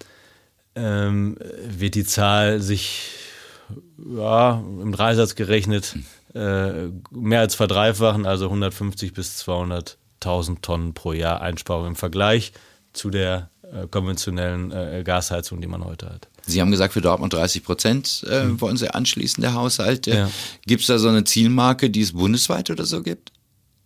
wird 0.75 1.95
die 1.95 2.03
Zahl 2.03 2.61
sich 2.61 3.23
ja, 4.15 4.63
im 4.81 4.91
Dreisatz 4.91 5.35
gerechnet 5.35 5.95
äh, 6.33 6.89
mehr 7.11 7.39
als 7.39 7.55
verdreifachen, 7.55 8.25
also 8.25 8.45
150 8.45 9.13
bis 9.13 9.37
200 9.37 9.97
1000 10.23 10.61
Tonnen 10.61 10.93
pro 10.93 11.13
Jahr 11.13 11.41
Einsparung 11.41 11.87
im 11.87 11.95
Vergleich 11.95 12.53
zu 12.93 13.09
der 13.09 13.49
äh, 13.61 13.87
konventionellen 13.87 14.71
äh, 14.71 15.03
Gasheizung, 15.05 15.61
die 15.61 15.67
man 15.67 15.83
heute 15.83 16.09
hat. 16.09 16.27
Sie 16.45 16.61
haben 16.61 16.71
gesagt, 16.71 16.93
für 16.93 17.01
Dortmund 17.01 17.33
30 17.33 17.63
Prozent 17.63 18.25
äh, 18.29 18.43
mhm. 18.43 18.61
wollen 18.61 18.77
Sie 18.77 18.93
anschließen, 18.93 19.41
der 19.41 19.53
Haushalt. 19.53 20.07
Ja. 20.07 20.29
Gibt 20.65 20.81
es 20.81 20.87
da 20.87 20.97
so 20.97 21.09
eine 21.09 21.23
Zielmarke, 21.23 21.89
die 21.89 22.01
es 22.01 22.13
bundesweit 22.13 22.69
oder 22.69 22.85
so 22.85 23.01
gibt? 23.01 23.31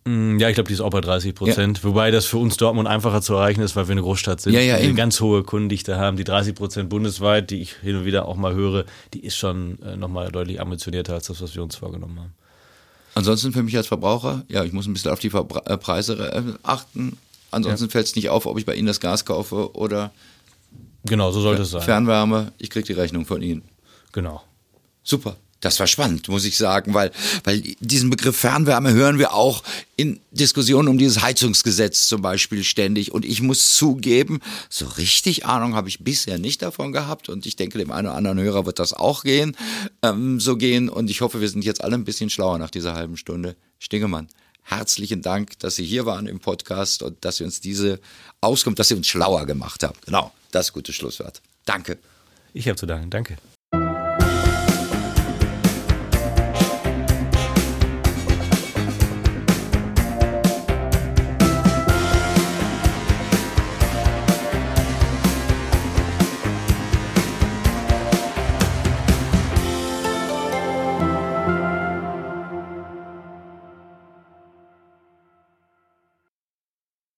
Mm, 0.08 0.38
ja, 0.38 0.48
ich 0.48 0.54
glaube, 0.54 0.68
die 0.68 0.74
ist 0.74 0.80
auch 0.80 0.90
bei 0.90 1.02
30 1.02 1.34
Prozent. 1.34 1.78
Ja. 1.78 1.84
Wobei 1.84 2.10
das 2.10 2.24
für 2.24 2.38
uns 2.38 2.56
Dortmund 2.56 2.88
einfacher 2.88 3.20
zu 3.20 3.34
erreichen 3.34 3.60
ist, 3.60 3.76
weil 3.76 3.88
wir 3.88 3.92
eine 3.92 4.00
Großstadt 4.00 4.40
sind. 4.40 4.54
Ja, 4.54 4.60
ja, 4.60 4.76
eine 4.76 4.94
ganz 4.94 5.20
hohe 5.20 5.42
Kundendichte 5.42 5.98
haben. 5.98 6.16
Die 6.16 6.24
30 6.24 6.54
Prozent 6.54 6.88
bundesweit, 6.88 7.50
die 7.50 7.60
ich 7.60 7.74
hin 7.74 7.94
und 7.96 8.04
wieder 8.06 8.26
auch 8.26 8.36
mal 8.36 8.54
höre, 8.54 8.86
die 9.12 9.20
ist 9.20 9.36
schon 9.36 9.78
äh, 9.82 9.96
nochmal 9.96 10.32
deutlich 10.32 10.62
ambitionierter 10.62 11.12
als 11.12 11.26
das, 11.26 11.42
was 11.42 11.54
wir 11.54 11.62
uns 11.62 11.76
vorgenommen 11.76 12.18
haben. 12.18 12.32
Ansonsten 13.14 13.52
für 13.52 13.62
mich 13.62 13.76
als 13.76 13.88
Verbraucher, 13.88 14.44
ja, 14.48 14.64
ich 14.64 14.72
muss 14.72 14.86
ein 14.86 14.94
bisschen 14.94 15.10
auf 15.10 15.18
die 15.18 15.30
Verbra 15.30 15.60
äh, 15.66 15.76
Preise 15.76 16.16
äh, 16.16 16.42
achten. 16.62 17.18
Ansonsten 17.50 17.86
ja. 17.86 17.90
fällt 17.90 18.06
es 18.06 18.16
nicht 18.16 18.30
auf, 18.30 18.46
ob 18.46 18.58
ich 18.58 18.64
bei 18.64 18.74
Ihnen 18.76 18.86
das 18.86 19.00
Gas 19.00 19.26
kaufe 19.26 19.74
oder 19.74 20.10
Genau, 21.04 21.30
so 21.32 21.40
sollte 21.40 21.62
es 21.62 21.70
sein. 21.70 21.82
Fernwärme, 21.82 22.52
ich 22.58 22.70
kriege 22.70 22.86
die 22.86 22.92
Rechnung 22.92 23.26
von 23.26 23.42
Ihnen. 23.42 23.62
Genau. 24.12 24.42
Super. 25.02 25.36
Das 25.60 25.80
war 25.80 25.88
spannend, 25.88 26.28
muss 26.28 26.44
ich 26.44 26.56
sagen, 26.56 26.94
weil, 26.94 27.10
weil 27.42 27.60
diesen 27.80 28.10
Begriff 28.10 28.36
Fernwärme 28.36 28.92
hören 28.92 29.18
wir 29.18 29.34
auch 29.34 29.64
in 29.96 30.20
Diskussionen 30.30 30.86
um 30.86 30.98
dieses 30.98 31.20
Heizungsgesetz 31.20 32.06
zum 32.06 32.22
Beispiel 32.22 32.62
ständig. 32.62 33.10
Und 33.10 33.24
ich 33.24 33.42
muss 33.42 33.74
zugeben, 33.74 34.40
so 34.70 34.86
richtig 34.86 35.46
Ahnung 35.46 35.74
habe 35.74 35.88
ich 35.88 36.04
bisher 36.04 36.38
nicht 36.38 36.62
davon 36.62 36.92
gehabt. 36.92 37.28
Und 37.28 37.44
ich 37.44 37.56
denke, 37.56 37.78
dem 37.78 37.90
einen 37.90 38.06
oder 38.06 38.16
anderen 38.16 38.38
Hörer 38.38 38.66
wird 38.66 38.78
das 38.78 38.92
auch 38.92 39.24
gehen, 39.24 39.56
ähm, 40.02 40.38
so 40.38 40.56
gehen. 40.56 40.88
Und 40.88 41.10
ich 41.10 41.22
hoffe, 41.22 41.40
wir 41.40 41.48
sind 41.48 41.64
jetzt 41.64 41.82
alle 41.82 41.94
ein 41.94 42.04
bisschen 42.04 42.30
schlauer 42.30 42.58
nach 42.58 42.70
dieser 42.70 42.94
halben 42.94 43.16
Stunde. 43.16 43.56
Stingemann, 43.80 44.28
herzlichen 44.62 45.22
Dank, 45.22 45.58
dass 45.58 45.74
Sie 45.74 45.84
hier 45.84 46.06
waren 46.06 46.28
im 46.28 46.38
Podcast 46.38 47.02
und 47.02 47.24
dass 47.24 47.38
Sie 47.38 47.44
uns 47.44 47.60
diese 47.60 47.98
Auskunft, 48.40 48.78
dass 48.78 48.88
Sie 48.88 48.94
uns 48.94 49.08
schlauer 49.08 49.44
gemacht 49.46 49.82
haben. 49.82 49.98
Genau, 50.04 50.32
das 50.52 50.72
gutes 50.72 50.94
Schlusswort. 50.94 51.42
Danke. 51.64 51.98
Ich 52.54 52.68
habe 52.68 52.76
zu 52.76 52.86
danken. 52.86 53.10
Danke. 53.10 53.38